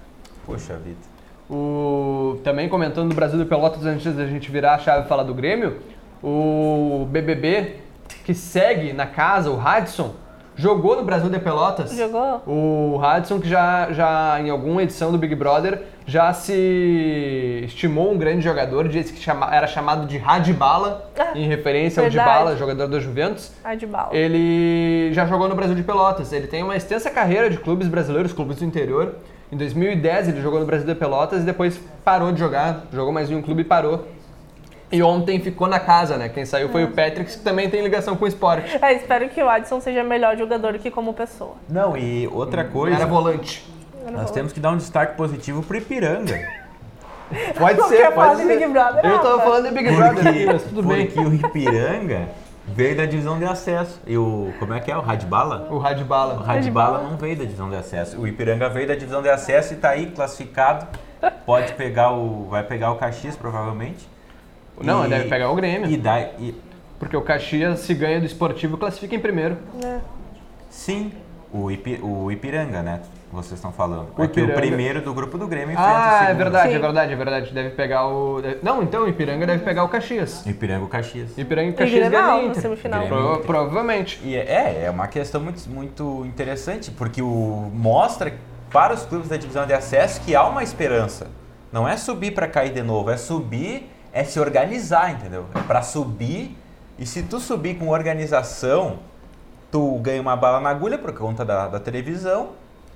poxa 0.47 0.77
vida. 0.77 1.15
O, 1.51 2.39
também 2.43 2.69
comentando 2.69 3.09
do 3.09 3.15
Brasil 3.15 3.39
do 3.39 3.47
Pelotas 3.47 3.85
antes 3.85 4.15
da 4.15 4.27
gente 4.27 4.51
virar 4.51 4.75
a 4.75 4.79
chave 4.79 5.05
e 5.05 5.09
falar 5.09 5.25
do 5.25 5.35
Grêmio, 5.35 5.79
o 6.25 7.07
BBB 7.11 7.77
que 8.25 8.35
segue 8.35 8.95
na 8.95 9.07
casa, 9.07 9.51
o 9.51 9.57
Radisson, 9.57 10.15
jogou 10.57 10.97
no 10.97 11.05
Brasil 11.05 11.29
de 11.29 11.39
Pelotas. 11.39 11.95
Jogou? 11.95 12.43
O 12.47 12.97
Radisson 12.97 13.39
que 13.39 13.49
já, 13.49 13.93
já 13.93 14.41
em 14.41 14.49
alguma 14.49 14.83
edição 14.83 15.13
do 15.13 15.19
Big 15.19 15.35
Brother 15.35 15.83
já 16.07 16.33
se 16.33 17.63
estimou 17.65 18.13
um 18.13 18.17
grande 18.19 18.43
jogador, 18.43 18.89
disse 18.89 19.13
que 19.13 19.21
chama, 19.21 19.55
era 19.55 19.67
chamado 19.67 20.07
de 20.07 20.17
Radibala, 20.17 21.11
ah, 21.19 21.33
em 21.35 21.47
referência 21.47 22.03
verdade. 22.03 22.29
ao 22.29 22.37
Dybala, 22.37 22.57
jogador 22.57 22.87
da 22.89 23.01
Juventus. 23.01 23.53
Radibala. 23.63 24.15
Ele 24.17 25.13
já 25.13 25.27
jogou 25.27 25.49
no 25.49 25.55
Brasil 25.55 25.75
de 25.75 25.83
Pelotas. 25.83 26.33
Ele 26.33 26.47
tem 26.47 26.63
uma 26.63 26.77
extensa 26.77 27.11
carreira 27.11 27.51
de 27.51 27.59
clubes 27.59 27.89
brasileiros, 27.89 28.33
clubes 28.33 28.59
do 28.59 28.65
interior. 28.65 29.17
Em 29.53 29.57
2010 29.57 30.29
ele 30.29 30.41
jogou 30.41 30.59
no 30.59 30.67
Brasil 30.67 30.87
de 30.87 30.95
Pelotas 30.95 31.43
e 31.43 31.45
depois 31.45 31.79
parou 32.05 32.33
de 32.33 32.41
jogar, 32.41 32.87
jogou 32.93 33.13
mais 33.13 33.31
em 33.31 33.35
um 33.35 33.43
clube 33.43 33.61
e 33.61 33.65
parou. 33.65 34.07
E 34.93 35.03
ontem 35.03 35.41
ficou 35.41 35.67
na 35.67 35.81
casa, 35.81 36.17
né? 36.17 36.29
Quem 36.29 36.45
saiu 36.45 36.69
foi 36.69 36.85
o 36.85 36.89
Patrick, 36.93 37.25
que 37.33 37.39
também 37.39 37.69
tem 37.69 37.83
ligação 37.83 38.15
com 38.17 38.25
o 38.25 38.29
esporte. 38.29 38.79
É, 38.81 38.93
espero 38.93 39.29
que 39.29 39.43
o 39.43 39.49
Adson 39.49 39.81
seja 39.81 40.05
melhor 40.05 40.37
jogador 40.37 40.75
que 40.79 40.91
como 40.91 41.13
pessoa. 41.15 41.55
Não, 41.69 41.97
e 41.97 42.29
outra 42.29 42.63
coisa, 42.65 42.97
Era 42.97 43.07
volante. 43.07 43.67
nós 44.13 44.31
temos 44.31 44.53
que 44.53 44.61
dar 44.61 44.71
um 44.71 44.77
destaque 44.77 45.17
positivo 45.17 45.63
pro 45.63 45.77
Ipiranga. 45.77 46.39
Pode 47.59 47.79
Não 47.79 47.89
ser, 47.89 48.13
pode 48.13 48.37
de 48.37 48.47
ser. 48.47 48.59
Big 48.59 48.71
Brother, 48.71 49.05
Eu 49.05 49.19
tava 49.19 49.31
Rafa? 49.39 49.43
falando 49.45 49.69
de 49.69 49.75
Big 49.75 49.97
Brother 49.97 50.29
aqui, 50.29 50.47
mas 50.47 50.63
tudo 50.63 50.83
bem. 50.83 51.07
Porque 51.07 51.21
o 51.21 51.35
Ipiranga 51.35 52.29
veio 52.69 52.97
da 52.97 53.07
divisão 53.07 53.39
de 53.39 53.47
acesso. 53.47 54.01
E 54.07 54.17
o. 54.17 54.53
Como 54.61 54.75
é 54.75 54.79
que 54.79 54.93
é? 54.93 54.97
O 54.97 55.01
Radbala? 55.01 55.67
O 55.71 55.79
Radbala. 55.79 56.35
O 56.35 56.43
Radbala 56.43 57.01
não 57.03 57.17
veio 57.17 57.35
da 57.37 57.45
divisão 57.45 57.71
de 57.71 57.77
acesso. 57.77 58.21
O 58.21 58.29
Ipiranga 58.29 58.69
veio 58.69 58.87
da 58.87 58.95
divisão 58.95 59.23
de 59.23 59.31
acesso 59.31 59.73
e 59.73 59.77
tá 59.79 59.89
aí 59.89 60.07
classificado. 60.11 60.87
Pode 61.47 61.73
pegar 61.73 62.13
o. 62.13 62.47
Vai 62.51 62.63
pegar 62.63 62.93
o 62.93 62.97
Caxias, 62.97 63.35
provavelmente. 63.35 64.07
Não, 64.83 65.07
E- 65.07 65.09
deve 65.09 65.29
pegar 65.29 65.51
o 65.51 65.55
Grêmio. 65.55 65.89
E 65.91 65.97
dá, 65.97 66.21
e, 66.21 66.55
Porque 66.99 67.17
o 67.17 67.23
Caxias, 67.23 67.81
se 67.81 67.93
ganha 67.95 68.19
do 68.21 68.27
esportivo, 68.27 68.77
classifica 68.79 69.15
em 69.15 69.19
primeiro. 69.21 69.57
É. 69.85 69.99
sim, 70.71 71.13
o, 71.53 71.71
Ipi, 71.71 72.01
o 72.03 72.31
Ipiranga, 72.33 72.83
né? 72.83 73.01
Vocês 73.33 73.55
estão 73.55 73.73
falando. 73.73 74.09
O 74.17 74.23
é 74.23 74.29
que 74.29 74.41
o 74.41 74.55
primeiro 74.55 75.01
do 75.03 75.13
grupo 75.13 75.37
do 75.37 75.47
Grêmio 75.49 75.73
enfrenta 75.73 75.89
o 75.91 75.93
Ah, 75.93 76.15
é 76.15 76.27
segundo. 76.27 76.37
verdade, 76.39 76.69
Sim. 76.71 76.75
é 76.75 76.79
verdade, 76.79 77.13
é 77.13 77.17
verdade. 77.17 77.53
Deve 77.53 77.71
pegar 77.71 78.07
o. 78.07 78.41
Não, 78.63 78.81
então 78.83 79.03
o 79.03 79.09
Ipiranga 79.09 79.45
deve 79.45 79.65
pegar 79.65 79.83
o 79.83 79.89
Caxias. 79.89 80.47
Ipiranga 80.47 80.83
e 80.83 80.87
o 80.87 80.89
Caxias. 80.89 81.37
Ipiranga 81.37 81.69
e 81.69 81.73
E 81.73 81.75
Caxias 81.75 82.09
Grenal 82.09 82.23
ganham 82.29 82.43
na 82.43 82.49
Inter. 82.51 82.63
semifinal. 82.63 83.07
Pro- 83.09 83.39
provavelmente. 83.41 84.21
E 84.23 84.37
é, 84.37 84.85
é 84.85 84.91
uma 84.91 85.09
questão 85.09 85.41
muito, 85.41 85.69
muito 85.69 86.25
interessante, 86.27 86.93
porque 86.93 87.21
o, 87.21 87.71
mostra 87.75 88.33
para 88.73 88.95
os 88.95 89.03
clubes 89.05 89.29
da 89.29 89.37
divisão 89.37 89.67
de 89.67 89.73
acesso 89.73 90.21
que 90.21 90.35
há 90.37 90.47
uma 90.47 90.63
esperança. 90.63 91.27
Não 91.73 91.89
é 91.89 91.97
subir 91.97 92.33
para 92.35 92.47
cair 92.47 92.73
de 92.73 92.83
novo, 92.83 93.11
é 93.11 93.17
subir, 93.17 93.91
é 94.15 94.23
se 94.23 94.39
organizar, 94.39 95.11
entendeu? 95.11 95.45
É 95.55 95.61
para 95.61 95.83
subir, 95.83 96.57
e 96.97 97.05
se 97.05 97.25
tu 97.25 97.41
subir 97.41 97.77
com 97.77 97.89
organização, 97.89 99.01
tu 99.73 99.99
ganha 99.99 100.23
uma 100.23 100.37
bala 100.37 100.61
na 100.61 100.71
agulha 100.71 100.97
por 100.97 101.13
conta 101.13 101.45
da, 101.45 101.67
da 101.67 101.81
televisão 101.81 102.51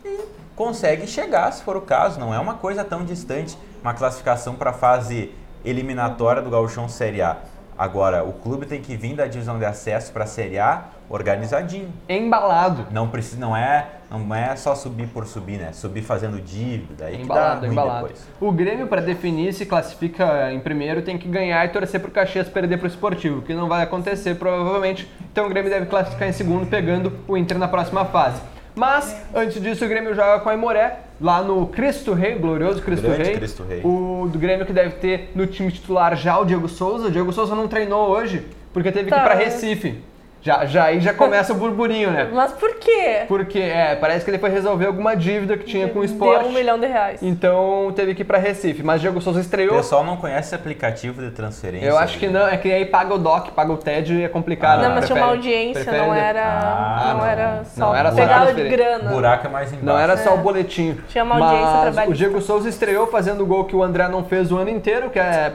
e 0.04 0.20
consegue 0.54 1.09
chegar, 1.09 1.52
se 1.52 1.64
for 1.64 1.76
o 1.76 1.81
caso. 1.81 2.20
Não 2.20 2.33
é 2.33 2.38
uma 2.38 2.54
coisa 2.54 2.85
tão 2.85 3.04
distante, 3.04 3.59
uma 3.83 3.92
classificação 3.92 4.54
para 4.54 4.70
a 4.70 4.72
fase 4.72 5.35
eliminatória 5.64 6.40
do 6.40 6.50
Gauchão 6.50 6.88
Série 6.88 7.20
A. 7.20 7.37
Agora, 7.79 8.25
o 8.25 8.33
clube 8.33 8.67
tem 8.67 8.83
que 8.83 8.97
vir 8.97 9.14
da 9.14 9.27
divisão 9.27 9.57
de 9.57 9.64
acesso 9.64 10.12
para 10.12 10.25
a 10.25 10.27
Série 10.27 10.59
A 10.59 10.87
organizadinho. 11.09 11.93
Embalado. 12.09 12.87
Não 12.91 13.09
precisa, 13.09 13.41
não 13.41 13.57
é, 13.57 13.87
não 14.11 14.35
é 14.35 14.57
só 14.57 14.75
subir 14.75 15.07
por 15.07 15.27
subir, 15.27 15.59
né? 15.59 15.73
Subir 15.73 16.03
fazendo 16.03 16.41
dívida, 16.41 17.07
aí 17.07 17.19
que 17.19 17.19
dá 17.19 17.35
Embalado, 17.35 17.67
embalado. 17.67 18.07
depois. 18.09 18.29
O 18.41 18.51
Grêmio, 18.51 18.88
para 18.88 19.01
definir 19.01 19.53
se 19.53 19.64
classifica 19.64 20.53
em 20.53 20.59
primeiro, 20.59 21.03
tem 21.03 21.17
que 21.17 21.29
ganhar 21.29 21.64
e 21.64 21.69
torcer 21.69 22.01
pro 22.01 22.11
Caxias 22.11 22.49
perder 22.49 22.79
pro 22.79 22.88
Esportivo, 22.88 23.43
que 23.43 23.55
não 23.55 23.69
vai 23.69 23.85
acontecer 23.85 24.35
provavelmente. 24.35 25.09
Então 25.31 25.47
o 25.47 25.49
Grêmio 25.49 25.71
deve 25.71 25.87
classificar 25.87 26.29
em 26.29 26.33
segundo, 26.33 26.67
pegando 26.67 27.12
o 27.29 27.37
Inter 27.37 27.59
na 27.59 27.69
próxima 27.69 28.05
fase. 28.05 28.43
Mas, 28.79 29.14
antes 29.35 29.61
disso, 29.61 29.85
o 29.85 29.88
Grêmio 29.88 30.14
joga 30.14 30.38
com 30.38 30.49
a 30.49 30.55
Imoré, 30.55 31.01
lá 31.21 31.43
no 31.43 31.67
Cristo 31.67 32.12
Rei, 32.14 32.37
glorioso 32.37 32.81
Cristo 32.81 33.03
Grande 33.03 33.23
Rei. 33.25 33.35
Cristo 33.37 33.64
Rei. 33.69 33.81
O 33.83 34.29
do 34.33 34.38
Grêmio 34.38 34.64
que 34.64 34.73
deve 34.73 34.95
ter 34.97 35.33
no 35.35 35.49
time 35.49 35.73
titular 35.73 36.14
já 36.17 36.38
o 36.38 36.45
Diego 36.45 36.69
Souza. 36.69 37.09
O 37.09 37.11
Diego 37.11 37.33
Souza 37.33 37.57
não 37.57 37.67
treinou 37.67 38.09
hoje, 38.09 38.47
porque 38.73 38.93
teve 38.93 39.09
que 39.09 39.14
ir 39.14 39.19
Tá. 39.19 39.25
pra 39.25 39.35
Recife. 39.35 39.99
Já, 40.40 40.64
já 40.66 40.85
aí 40.85 41.01
já 41.01 41.12
começa 41.12 41.53
o 41.53 41.57
burburinho, 41.57 42.11
né? 42.11 42.29
Mas 42.33 42.53
por 42.53 42.77
quê? 42.77 43.22
Porque, 43.27 43.59
é, 43.59 43.96
parece 43.96 44.24
que 44.24 44.31
ele 44.31 44.38
foi 44.38 44.51
resolver 44.51 44.87
alguma 44.87 45.16
dívida 45.16 45.57
que 45.59 45.64
tinha 45.64 45.88
com 45.88 45.98
o 45.98 46.05
esporte. 46.05 46.40
Deu 46.42 46.51
um 46.51 46.55
milhão 46.55 46.79
de 46.79 46.87
reais. 46.87 47.20
Então 47.22 47.92
teve 47.94 48.14
que 48.14 48.22
ir 48.22 48.24
pra 48.24 48.38
Recife. 48.38 48.83
Mas 48.83 49.01
Diego 49.01 49.20
Souza 49.20 49.38
O 49.38 49.42
estreou. 49.42 49.77
pessoal 49.77 50.05
não 50.05 50.16
conhece 50.16 50.48
esse 50.48 50.55
aplicativo 50.55 51.20
de 51.22 51.31
transferência. 51.33 51.87
Eu 51.87 51.98
acho 51.98 52.18
que 52.18 52.29
não, 52.29 52.46
é 52.46 52.57
que 52.57 52.72
aí 52.72 52.85
paga 52.87 53.14
o 53.14 53.18
DOC, 53.18 53.51
paga 53.51 53.72
o 53.72 53.77
TED 53.77 54.14
e 54.14 54.22
é 54.24 54.29
complicado. 54.29 54.81
não, 54.83 54.90
né? 54.90 54.94
mas 54.94 55.07
tinha 55.07 55.16
uma 55.16 55.29
Prefere- 55.33 55.48
audiência, 55.55 55.83
prefere 55.85 56.07
não 56.07 56.14
era, 56.14 56.42
Ah, 56.44 57.05
não 57.11 57.18
não. 57.18 57.27
era 57.27 57.64
só 57.64 57.81
Não 57.87 57.94
era 57.96 58.11
só 58.11 58.16
pegada 58.16 58.55
de 58.55 58.68
grana. 58.68 59.11
O 59.11 59.14
buraco 59.14 59.46
é 59.46 59.51
mais 59.51 59.68
embaixo. 59.72 59.87
Não 59.87 59.98
era 59.98 60.16
só 60.16 60.31
É. 60.31 60.35
o 60.35 60.38
boletim. 60.38 60.96
Tinha 61.09 61.24
uma 61.24 61.35
audiência 61.35 61.66
Mas 61.66 61.81
trabalhista. 61.83 62.11
o 62.11 62.14
Diego 62.14 62.40
Souza 62.40 62.68
estreou 62.68 63.07
fazendo 63.09 63.42
o 63.42 63.46
gol 63.46 63.64
que 63.64 63.74
o 63.74 63.83
André 63.83 64.07
não 64.09 64.22
fez 64.24 64.53
o 64.53 64.57
ano 64.57 64.70
inteiro, 64.70 65.11
que 65.11 65.18
é 65.18 65.53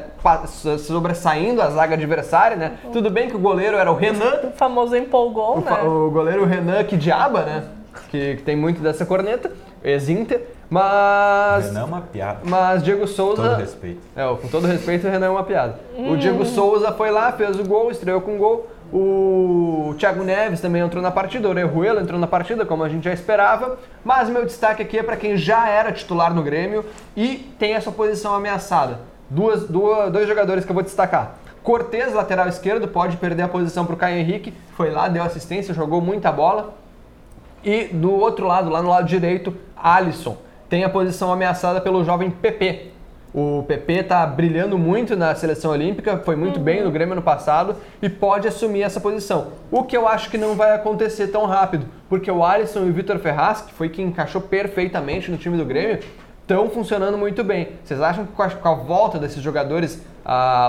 sobressaindo 0.78 1.62
a 1.62 1.70
zaga 1.70 1.96
adversária, 1.96 2.58
né? 2.58 2.72
Tudo 2.92 3.10
bem 3.10 3.28
que 3.30 3.36
o 3.36 3.40
goleiro 3.40 3.78
era 3.78 3.92
o 3.92 3.96
Renan, 3.96 4.40
O 4.44 4.52
famoso 4.74 4.96
empolgou, 4.96 5.58
o, 5.58 5.62
né? 5.62 5.70
fa- 5.70 5.84
o 5.84 6.10
goleiro 6.10 6.46
Renan 6.46 6.84
que 6.84 6.98
diaba, 6.98 7.44
né? 7.44 7.64
Que, 8.10 8.38
que 8.38 8.42
tem 8.44 8.56
muito 8.56 8.82
dessa 8.82 9.06
corneta, 9.06 9.52
ex-Inter, 9.84 10.42
mas... 10.70 11.72
Não 11.72 11.82
é 11.82 11.84
uma 11.84 12.02
piada. 12.02 12.40
Mas 12.44 12.84
Diego 12.84 13.02
Com 13.02 13.08
Souza... 13.08 13.44
todo 13.50 13.60
respeito. 13.60 14.02
É, 14.16 14.26
com 14.36 14.48
todo 14.48 14.66
respeito, 14.66 15.08
o 15.08 15.12
Renan 15.12 15.28
é 15.28 15.30
uma 15.30 15.44
piada. 15.44 15.80
O 15.96 16.18
Diego 16.18 16.44
Souza 16.46 16.92
foi 16.92 17.12
lá, 17.12 17.32
fez 17.32 17.60
o 17.60 17.64
gol, 17.64 17.92
estreou 17.92 18.20
com 18.22 18.38
gol. 18.38 18.68
O 18.92 19.96
Thiago 19.98 20.24
Neves 20.24 20.62
também 20.62 20.82
entrou 20.82 21.02
na 21.02 21.10
partida, 21.12 21.48
o 21.48 21.52
Orejuela 21.52 22.02
entrou 22.02 22.20
na 22.20 22.28
partida, 22.28 22.66
como 22.66 22.84
a 22.84 22.90
gente 22.90 23.04
já 23.04 23.14
esperava. 23.14 23.78
Mas 24.04 24.30
meu 24.30 24.46
destaque 24.46 24.82
aqui 24.82 25.00
é 25.00 25.04
para 25.04 25.16
quem 25.18 25.36
já 25.38 25.68
era 25.68 25.92
titular 25.92 26.34
no 26.34 26.44
Grêmio 26.44 26.86
e 27.16 27.38
tem 27.58 27.74
essa 27.74 27.92
posição 27.92 28.34
ameaçada. 28.36 29.00
Duas, 29.30 29.68
duas, 29.68 30.12
dois 30.12 30.28
jogadores 30.28 30.64
que 30.64 30.70
eu 30.70 30.76
vou 30.76 30.84
destacar. 30.84 31.38
Cortez, 31.64 32.14
lateral 32.14 32.48
esquerdo, 32.50 32.88
pode 32.90 33.16
perder 33.18 33.44
a 33.44 33.48
posição 33.48 33.86
para 33.86 33.96
o 33.96 33.98
Caio 33.98 34.20
Henrique. 34.20 34.54
Foi 34.76 34.92
lá, 34.92 35.08
deu 35.08 35.24
assistência, 35.24 35.74
jogou 35.74 36.02
muita 36.02 36.32
bola. 36.32 36.76
E 37.64 37.86
do 37.86 38.12
outro 38.12 38.46
lado, 38.46 38.70
lá 38.70 38.82
no 38.82 38.90
lado 38.90 39.08
direito, 39.08 39.56
Alisson. 39.76 40.38
Tem 40.68 40.84
a 40.84 40.90
posição 40.90 41.32
ameaçada 41.32 41.80
pelo 41.80 42.04
jovem 42.04 42.30
PP. 42.30 42.92
O 43.34 43.64
PP 43.68 43.94
está 43.94 44.28
brilhando 44.28 44.78
muito 44.78 45.16
na 45.16 45.34
seleção 45.34 45.72
olímpica, 45.72 46.18
foi 46.20 46.36
muito 46.36 46.60
bem 46.60 46.84
no 46.84 46.92
Grêmio 46.92 47.16
no 47.16 47.22
passado 47.22 47.78
e 48.00 48.08
pode 48.08 48.48
assumir 48.48 48.84
essa 48.84 49.00
posição. 49.00 49.54
O 49.72 49.84
que 49.84 49.98
eu 49.98 50.08
acho 50.08 50.30
que 50.30 50.38
não 50.38 50.56
vai 50.56 50.76
acontecer 50.76 51.30
tão 51.30 51.46
rápido, 51.48 51.88
porque 52.08 52.30
o 52.30 52.44
Alisson 52.44 52.82
e 52.86 52.90
o 52.90 52.94
Vitor 52.94 53.18
Ferraz, 53.18 53.62
que 53.62 53.74
foi 53.74 53.90
quem 53.90 54.08
encaixou 54.08 54.40
perfeitamente 54.40 55.32
no 55.32 55.38
time 55.38 55.58
do 55.58 55.66
Grêmio, 55.66 56.00
estão 56.42 56.70
funcionando 56.70 57.18
muito 57.18 57.44
bem. 57.44 57.70
Vocês 57.84 58.00
acham 58.02 58.26
que 58.26 58.34
com 58.34 58.70
a 58.70 58.76
volta 58.76 59.18
desses 59.18 59.42
jogadores, 59.42 60.04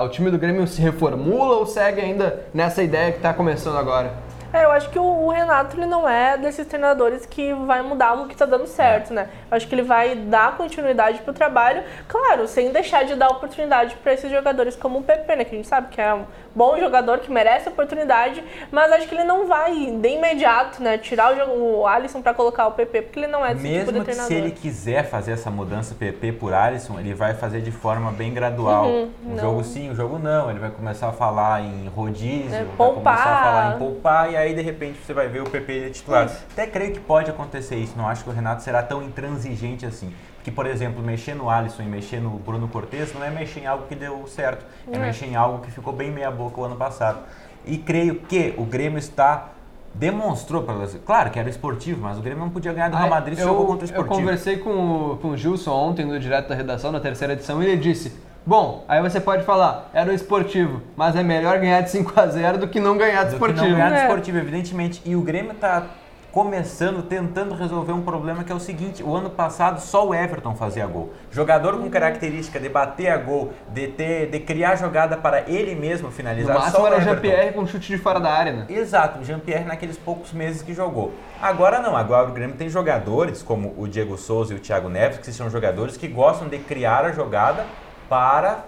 o 0.03 0.09
time 0.09 0.31
do 0.31 0.39
Grêmio 0.39 0.67
se 0.67 0.81
reformula 0.81 1.57
ou 1.57 1.67
segue 1.67 2.01
ainda 2.01 2.45
nessa 2.53 2.83
ideia 2.83 3.13
que 3.13 3.19
está 3.19 3.33
começando 3.33 3.79
agora? 3.79 4.13
É, 4.55 4.65
eu 4.65 4.71
acho 4.71 4.89
que 4.89 4.99
o, 5.01 5.03
o 5.03 5.31
Renato 5.31 5.77
ele 5.77 5.85
não 5.85 6.09
é 6.09 6.39
desses 6.39 6.65
treinadores 6.65 7.27
que 7.27 7.53
vai 7.53 7.83
mudar 7.83 8.11
algo 8.11 8.29
que 8.29 8.37
tá 8.37 8.47
dando 8.47 8.69
certo, 8.69 9.13
né? 9.13 9.29
Eu 9.51 9.57
acho 9.57 9.67
que 9.67 9.75
ele 9.75 9.83
vai 9.83 10.15
dar 10.15 10.57
continuidade 10.57 11.19
pro 11.23 11.33
trabalho, 11.33 11.83
claro, 12.07 12.47
sem 12.47 12.71
deixar 12.71 13.05
de 13.05 13.17
dar 13.17 13.31
oportunidade 13.31 13.97
para 13.97 14.15
esses 14.15 14.31
jogadores 14.31 14.77
como 14.77 15.01
o 15.01 15.03
PP, 15.03 15.35
né? 15.35 15.45
Que 15.45 15.57
a 15.57 15.59
gente 15.59 15.67
sabe 15.67 15.89
que 15.89 16.01
é 16.01 16.15
um 16.15 16.25
bom 16.55 16.79
jogador 16.79 17.19
que 17.19 17.31
merece 17.31 17.69
oportunidade, 17.69 18.43
mas 18.71 18.93
acho 18.93 19.09
que 19.09 19.15
ele 19.15 19.25
não 19.25 19.47
vai 19.47 19.73
de 19.75 20.09
imediato, 20.09 20.83
né, 20.83 20.99
tirar 20.99 21.33
o, 21.33 21.37
jogo- 21.37 21.53
o 21.81 21.87
Alisson 21.87 22.23
para 22.23 22.33
colocar 22.35 22.67
o 22.67 22.73
PP, 22.73 23.03
porque 23.03 23.19
ele 23.21 23.27
não 23.27 23.45
é 23.45 23.55
desse 23.55 23.67
tipo 23.67 23.77
Mesmo 23.77 23.93
de 23.93 23.99
que 23.99 24.05
treinador. 24.05 24.29
se 24.29 24.35
ele 24.35 24.51
quiser 24.51 25.05
fazer 25.09 25.33
essa 25.33 25.51
mudança 25.51 25.95
PP 25.95 26.33
por 26.33 26.53
Alisson, 26.55 26.99
ele 27.01 27.15
vai 27.15 27.35
fazer 27.35 27.61
de 27.61 27.71
forma 27.73 28.13
bem 28.13 28.33
gradual. 28.33 28.87
Uhum, 28.87 29.11
um 29.27 29.31
não. 29.35 29.39
jogo 29.39 29.65
sim, 29.65 29.91
um 29.91 29.95
jogo 29.95 30.19
não. 30.19 30.51
Ele 30.51 30.59
vai 30.61 30.71
começar 30.71 31.09
a 31.09 31.13
falar 31.13 31.61
em 31.63 31.89
rodízio, 31.89 32.55
É, 32.55 32.65
vai 32.65 32.89
começar 32.93 33.13
a 33.13 33.43
falar 33.45 33.75
em 33.75 33.79
poupar 33.79 34.31
e 34.33 34.37
aí 34.37 34.55
de 34.55 34.63
repente 34.63 34.99
você 35.05 35.13
vai 35.13 35.29
ver 35.29 35.43
o 35.43 35.51
PP 35.51 35.91
titular. 35.91 36.31
Até 36.53 36.67
creio 36.67 36.93
que 36.93 37.01
pode 37.01 37.31
acontecer 37.31 37.77
isso. 37.77 37.95
Não 37.97 38.09
acho 38.09 38.23
que 38.25 38.31
o 38.31 38.33
Renato 38.33 38.63
será 38.63 38.83
tão 38.83 39.03
intransigente 39.03 39.85
assim. 39.87 40.13
Porque, 40.45 40.51
por 40.55 40.67
exemplo, 40.67 41.03
mexer 41.03 41.35
no 41.35 41.49
Alisson 41.49 41.85
e 41.85 41.87
mexer 41.87 42.21
no 42.21 42.29
Bruno 42.33 42.69
Cortes 42.69 43.15
não 43.15 43.25
é 43.25 43.31
mexer 43.31 43.61
em 43.61 43.67
algo 43.67 43.87
que 43.89 43.95
deu 43.95 44.27
certo. 44.27 44.63
É, 44.93 44.95
É. 44.95 44.99
mexer 44.99 45.25
em 45.25 45.35
algo 45.35 45.61
que 45.65 45.71
ficou 45.71 45.91
bem 45.91 46.11
meia 46.11 46.31
boca 46.31 46.61
o 46.61 46.65
ano 46.65 46.77
passado. 46.77 47.21
E 47.65 47.79
creio 47.79 48.17
que 48.17 48.53
o 48.59 48.65
Grêmio 48.67 48.99
está 48.99 49.49
demonstrou 49.95 50.63
para 50.63 50.75
claro 51.07 51.31
que 51.31 51.39
era 51.39 51.49
esportivo, 51.49 52.03
mas 52.03 52.19
o 52.19 52.21
Grêmio 52.21 52.43
não 52.43 52.51
podia 52.51 52.75
ganhar 52.75 52.91
do 52.91 52.97
Real 52.97 53.07
Ah, 53.07 53.11
Madrid 53.11 53.37
se 53.39 53.43
eu, 53.43 53.49
jogou 53.49 53.65
contra 53.69 53.87
o 53.87 53.89
eu 53.89 53.93
esportivo. 53.93 54.17
conversei 54.21 54.59
com 54.59 54.71
o, 55.13 55.17
com 55.17 55.29
o 55.29 55.37
Gilson 55.37 55.71
ontem 55.73 56.05
no 56.05 56.19
Direto 56.21 56.49
da 56.51 56.55
Redação, 56.55 56.93
na 56.93 57.01
terceira 57.01 57.33
edição, 57.33 57.63
e 57.63 57.67
ele 57.67 57.77
disse: 57.79 58.13
Bom, 58.45 58.85
aí 58.87 59.01
você 59.01 59.21
pode 59.21 59.45
falar, 59.45 59.89
era 59.95 60.11
um 60.11 60.15
esportivo, 60.15 60.83
mas 60.95 61.17
é 61.17 61.23
melhor 61.23 61.59
ganhar 61.59 61.81
de 61.81 61.89
5x0 61.91 62.59
do 62.59 62.69
que 62.69 62.81
não 62.81 62.99
ganhar 62.99 63.21
de 63.25 63.25
do 63.25 63.29
que 63.31 63.35
esportivo. 63.37 63.65
não 63.67 63.73
ganhar 63.77 63.89
do 63.89 63.95
É. 63.95 64.03
esportivo, 64.03 64.37
evidentemente. 64.37 65.01
E 65.07 65.17
o 65.17 65.23
Grêmio 65.23 65.53
está 65.53 65.87
começando, 66.35 67.05
tentando 67.05 67.55
resolver 67.55 67.93
um 67.93 68.03
problema 68.03 68.43
que 68.43 68.51
é 68.51 68.55
o 68.55 68.59
seguinte: 68.59 69.05
o 69.05 69.15
ano 69.15 69.31
passado 69.31 69.81
só 69.81 70.09
o 70.09 70.13
Everton 70.13 70.57
fazia 70.57 70.85
gol. 70.85 71.13
Jogador 71.31 71.79
com 71.79 71.89
característica 71.89 72.59
de 72.59 72.69
bater 72.69 73.09
a 73.09 73.17
gol, 73.17 73.53
de, 73.69 73.87
ter, 73.87 74.29
de 74.29 74.41
criar 74.41 74.75
jogada 74.75 75.17
para 75.17 75.49
ele 75.49 75.77
mesmo 75.77 76.09
No 76.09 76.13
finalizar, 76.13 76.57
máximo 76.57 76.77
só 76.77 76.83
o 76.83 76.87
era 76.89 76.99
o. 76.99 77.01
Jean-Pierre 77.01 77.53
com 77.53 77.65
chute 77.65 77.87
de 77.87 77.99
fora 77.99 78.19
da 78.19 78.33
área, 78.33 78.53
né? 78.53 78.67
Exato, 78.69 79.21
o 79.21 79.25
Jean-Pierre 79.25 79.65
naqueles 79.65 79.97
poucos 79.97 80.33
meses 80.33 80.61
que 80.61 80.75
jogou. 80.75 81.13
Agora 81.41 81.79
não, 81.79 81.97
agora 81.97 82.29
o 82.29 82.33
Grêmio 82.33 82.57
tem 82.57 82.69
jogadores 82.69 83.41
como 83.41 83.73
o 83.79 83.87
Diego 83.87 84.19
Souza 84.19 84.53
e 84.53 84.57
o 84.57 84.61
Thiago 84.61 84.89
Neves, 84.89 85.19
que 85.19 85.33
são 85.33 85.49
jogadores 85.49 85.97
que 85.97 86.09
gostam 86.09 86.49
de 86.49 86.59
criar 86.59 87.05
a 87.05 87.13
jogada 87.13 87.65
para 88.09 88.65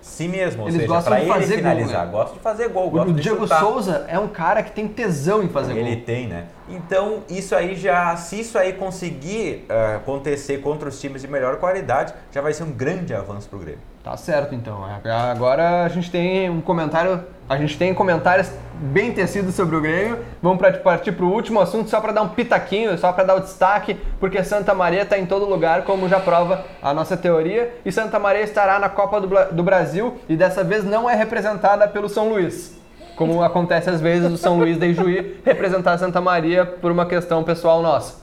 si 0.00 0.26
mesmo, 0.28 0.62
ou 0.62 0.68
Eles 0.68 0.82
seja, 0.82 1.02
para 1.02 1.20
ele 1.20 1.28
fazer 1.28 1.46
gol, 1.46 1.56
finalizar. 1.56 2.06
né? 2.06 2.12
Gosta 2.12 2.34
de 2.34 2.40
fazer 2.40 2.68
gol, 2.68 2.86
O 2.86 2.90
gosta 2.90 3.12
de 3.12 3.20
Diego 3.22 3.42
chutar. 3.42 3.60
Souza 3.60 4.04
é 4.08 4.18
um 4.18 4.28
cara 4.28 4.62
que 4.62 4.72
tem 4.72 4.88
tesão 4.88 5.42
em 5.42 5.48
fazer 5.48 5.76
Ele 5.76 5.96
gol. 5.96 6.04
tem, 6.04 6.26
né? 6.26 6.46
Então, 6.68 7.22
isso 7.28 7.54
aí 7.54 7.74
já, 7.74 8.16
se 8.16 8.40
isso 8.40 8.56
aí 8.56 8.72
conseguir 8.72 9.64
eh, 9.68 9.94
acontecer 9.96 10.58
contra 10.62 10.88
os 10.88 11.00
times 11.00 11.20
de 11.22 11.28
melhor 11.28 11.56
qualidade, 11.56 12.14
já 12.32 12.40
vai 12.40 12.52
ser 12.52 12.62
um 12.62 12.70
grande 12.72 13.12
avanço 13.14 13.48
pro 13.48 13.58
Grêmio. 13.58 13.80
Tá 14.02 14.16
certo, 14.16 14.54
então. 14.54 14.82
Agora 15.30 15.84
a 15.84 15.88
gente 15.88 16.10
tem 16.10 16.48
um 16.48 16.62
comentário, 16.62 17.22
a 17.46 17.56
gente 17.56 17.76
tem 17.76 17.92
comentários 17.92 18.50
bem 18.74 19.12
tecidos 19.12 19.54
sobre 19.54 19.76
o 19.76 19.80
Grêmio. 19.80 20.20
Vamos 20.42 20.58
pra, 20.58 20.72
partir 20.72 21.12
para 21.12 21.26
o 21.26 21.30
último 21.30 21.60
assunto 21.60 21.90
só 21.90 22.00
para 22.00 22.12
dar 22.12 22.22
um 22.22 22.28
pitaquinho, 22.30 22.96
só 22.96 23.12
para 23.12 23.24
dar 23.24 23.34
o 23.34 23.40
destaque, 23.40 23.98
porque 24.18 24.42
Santa 24.42 24.72
Maria 24.72 25.02
está 25.02 25.18
em 25.18 25.26
todo 25.26 25.44
lugar, 25.44 25.84
como 25.84 26.08
já 26.08 26.18
prova 26.18 26.64
a 26.82 26.94
nossa 26.94 27.14
teoria. 27.14 27.74
E 27.84 27.92
Santa 27.92 28.18
Maria 28.18 28.42
estará 28.42 28.78
na 28.78 28.88
Copa 28.88 29.20
do, 29.20 29.28
do 29.52 29.62
Brasil 29.62 30.16
e 30.28 30.34
dessa 30.34 30.64
vez 30.64 30.82
não 30.82 31.08
é 31.08 31.14
representada 31.14 31.86
pelo 31.86 32.08
São 32.08 32.30
Luís. 32.30 32.80
Como 33.16 33.42
acontece 33.42 33.90
às 33.90 34.00
vezes 34.00 34.32
o 34.32 34.38
São 34.38 34.58
Luís 34.58 34.78
da 34.78 34.86
Ijuí 34.86 35.42
representar 35.44 35.98
Santa 35.98 36.22
Maria 36.22 36.64
por 36.64 36.90
uma 36.90 37.04
questão 37.04 37.44
pessoal 37.44 37.82
nossa 37.82 38.20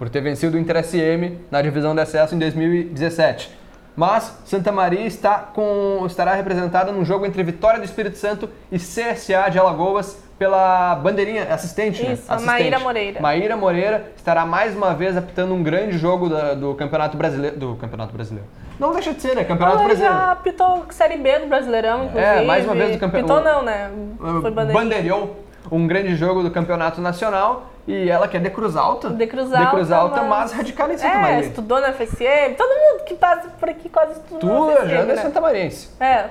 por 0.00 0.08
ter 0.08 0.22
vencido 0.22 0.56
o 0.56 0.58
Inter 0.58 0.82
SM 0.82 1.36
na 1.50 1.60
divisão 1.60 1.94
de 1.94 2.00
acesso 2.00 2.34
em 2.34 2.38
2017. 2.38 3.59
Mas 3.96 4.38
Santa 4.44 4.70
Maria 4.72 5.04
está 5.06 5.38
com, 5.38 6.04
estará 6.06 6.34
representada 6.34 6.90
num 6.92 7.04
jogo 7.04 7.26
entre 7.26 7.42
Vitória 7.42 7.78
do 7.78 7.84
Espírito 7.84 8.16
Santo 8.18 8.48
e 8.70 8.76
CSA 8.78 9.48
de 9.50 9.58
Alagoas 9.58 10.16
pela 10.38 10.94
bandeirinha 10.94 11.52
assistente. 11.52 12.02
né? 12.02 12.12
Isso, 12.14 12.30
a 12.30 12.36
assistente. 12.36 12.46
Maíra 12.60 12.78
Moreira. 12.78 13.20
Maíra 13.20 13.56
Moreira 13.56 14.12
estará 14.16 14.46
mais 14.46 14.74
uma 14.74 14.94
vez 14.94 15.16
apitando 15.16 15.52
um 15.52 15.62
grande 15.62 15.98
jogo 15.98 16.28
da- 16.30 16.54
do 16.54 16.74
Campeonato 16.74 17.16
Brasileiro. 17.16 17.56
Do 17.58 17.76
Campeonato 17.76 18.12
Brasileiro. 18.14 18.48
Não 18.78 18.92
deixa 18.94 19.12
de 19.12 19.20
ser, 19.20 19.34
né? 19.36 19.44
Campeonato 19.44 19.76
Ela 19.76 19.84
Brasileiro. 19.86 20.16
já 20.16 20.36
pitou 20.36 20.86
Série 20.88 21.18
B 21.18 21.40
do 21.40 21.46
Brasileirão, 21.48 22.04
inclusive. 22.06 22.24
É, 22.24 22.42
mais 22.46 22.64
uma 22.64 22.74
vez 22.74 22.92
do 22.92 22.98
campe- 22.98 23.20
Pitou 23.20 23.42
não, 23.42 23.62
né? 23.62 23.90
Foi 24.18 24.50
bandeirinha. 24.50 24.72
Bandeirou 24.72 25.44
um 25.70 25.86
grande 25.86 26.14
jogo 26.16 26.42
do 26.42 26.50
Campeonato 26.50 27.00
Nacional 27.00 27.66
e 27.86 28.08
ela 28.08 28.28
que 28.28 28.36
é 28.36 28.40
de 28.40 28.50
Cruz 28.50 28.76
Alta. 28.76 29.10
De 29.10 29.26
Cruz 29.26 29.52
Alta, 29.52 29.64
De 29.64 29.70
Cruz 29.70 29.90
Alta, 29.92 30.22
mas- 30.22 30.28
mas 30.28 30.52
radical 30.52 30.90
em 30.90 30.96
Santa 30.98 31.12
É, 31.14 31.20
Maria. 31.20 31.40
estudou 31.40 31.80
na 31.80 31.88
FSM. 31.92 32.54
Todo 32.56 32.68
mundo 32.68 33.04
que 33.04 33.14
passa 33.14 33.48
por 33.58 33.68
aqui 33.68 33.88
quase 33.88 34.12
estudou 34.12 34.68
Tu, 34.68 34.74
na 34.80 34.86
Jana 34.86 35.12
é 35.12 35.16
né? 35.16 35.16
Santa 35.16 35.40
Marense. 35.40 35.90
É, 35.98 36.26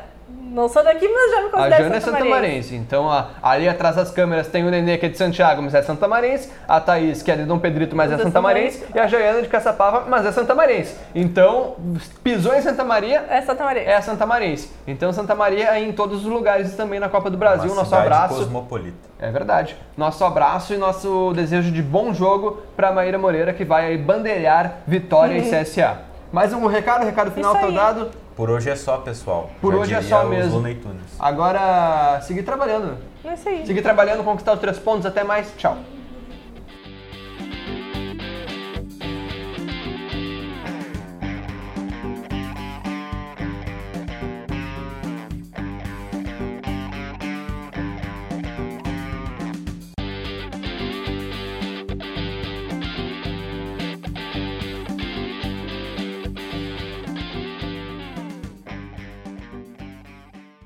não 0.52 0.68
sou 0.68 0.84
daqui, 0.84 1.08
mas 1.08 1.32
já 1.32 1.42
me 1.42 1.48
A 1.48 1.52
considero 1.52 1.84
Jana 1.84 1.96
é 1.96 2.00
Santa 2.00 2.26
Marense. 2.26 2.76
Então, 2.76 3.10
a- 3.12 3.28
ali 3.42 3.70
atrás 3.70 3.96
das 3.96 4.10
câmeras 4.12 4.48
tem 4.48 4.66
o 4.66 4.70
Nenê, 4.72 4.98
que 4.98 5.06
é 5.06 5.10
de 5.10 5.18
Santiago, 5.18 5.62
mas 5.62 5.76
é 5.76 5.82
Santa 5.84 6.08
Marense. 6.08 6.52
A 6.68 6.80
Thaís, 6.82 7.22
que 7.22 7.32
é 7.32 7.36
de 7.36 7.44
Dom 7.44 7.60
Pedrito, 7.60 7.96
mas 7.96 8.08
é 8.08 8.14
Mas 8.14 8.20
é 8.22 8.24
Santa 8.24 8.30
Santa 8.32 8.42
Marense. 8.42 8.84
E 8.94 9.00
a 9.00 9.08
Jaiana 9.08 9.42
de 9.44 9.48
Caçapava, 9.48 10.06
mas 10.10 10.26
é 10.26 10.32
Santa 10.32 10.56
Marense. 10.56 10.96
Então, 11.14 11.76
pisou 12.24 12.54
em 12.56 12.62
Santa 12.62 12.84
Maria, 12.84 13.26
É 13.30 13.42
Santa 13.42 13.64
Maria. 13.64 13.84
é 13.84 13.96
a 13.96 14.02
Santa 14.02 14.26
Marense. 14.26 14.72
Então, 14.88 15.14
Santa 15.14 15.36
Maria 15.36 15.70
é 15.76 15.80
em 15.84 15.92
todos 15.92 16.26
os 16.26 16.32
lugares 16.32 16.74
e 16.74 16.76
também 16.78 17.00
na 17.00 17.10
Copa 17.10 17.30
do 17.30 17.38
Brasil. 17.38 17.68
Uma 17.72 17.82
Nosso 17.82 17.96
abraço. 17.96 18.36
cosmopolita. 18.36 18.98
É 19.20 19.30
verdade. 19.32 19.78
Nosso 19.96 20.24
abraço 20.26 20.74
e 20.74 20.78
nosso 20.78 21.32
desejo 21.36 21.72
de 21.72 21.82
bom 21.84 22.12
jogo 22.14 22.62
para 22.76 22.92
Maíra 22.92 23.18
Moreira, 23.20 23.54
que 23.54 23.64
vai 23.64 23.86
aí 23.86 23.98
bandeirar 23.98 24.78
Vitória 24.88 25.38
e 25.38 25.42
CSA. 25.50 25.98
Mais 26.32 26.54
um 26.54 26.66
recado, 26.68 27.06
recado 27.06 27.32
final 27.32 27.54
tá 27.56 27.68
dado. 27.70 28.10
Por 28.40 28.50
hoje 28.50 28.70
é 28.70 28.76
só, 28.78 29.00
pessoal. 29.00 29.50
Por 29.60 29.74
Já 29.74 29.80
hoje 29.82 29.94
é 29.96 30.02
só 30.02 30.24
mesmo. 30.24 30.54
Looney 30.54 30.76
Tunes. 30.76 31.14
Agora, 31.20 32.22
seguir 32.22 32.44
trabalhando. 32.44 32.98
É 33.22 33.34
isso 33.34 33.50
aí. 33.50 33.68
Seguir 33.68 33.82
trabalhando, 33.82 34.24
conquistar 34.24 34.54
os 34.54 34.62
três 34.62 34.80
pontos. 34.80 35.06
Até 35.06 35.26
mais. 35.26 35.54
Tchau. 35.58 35.78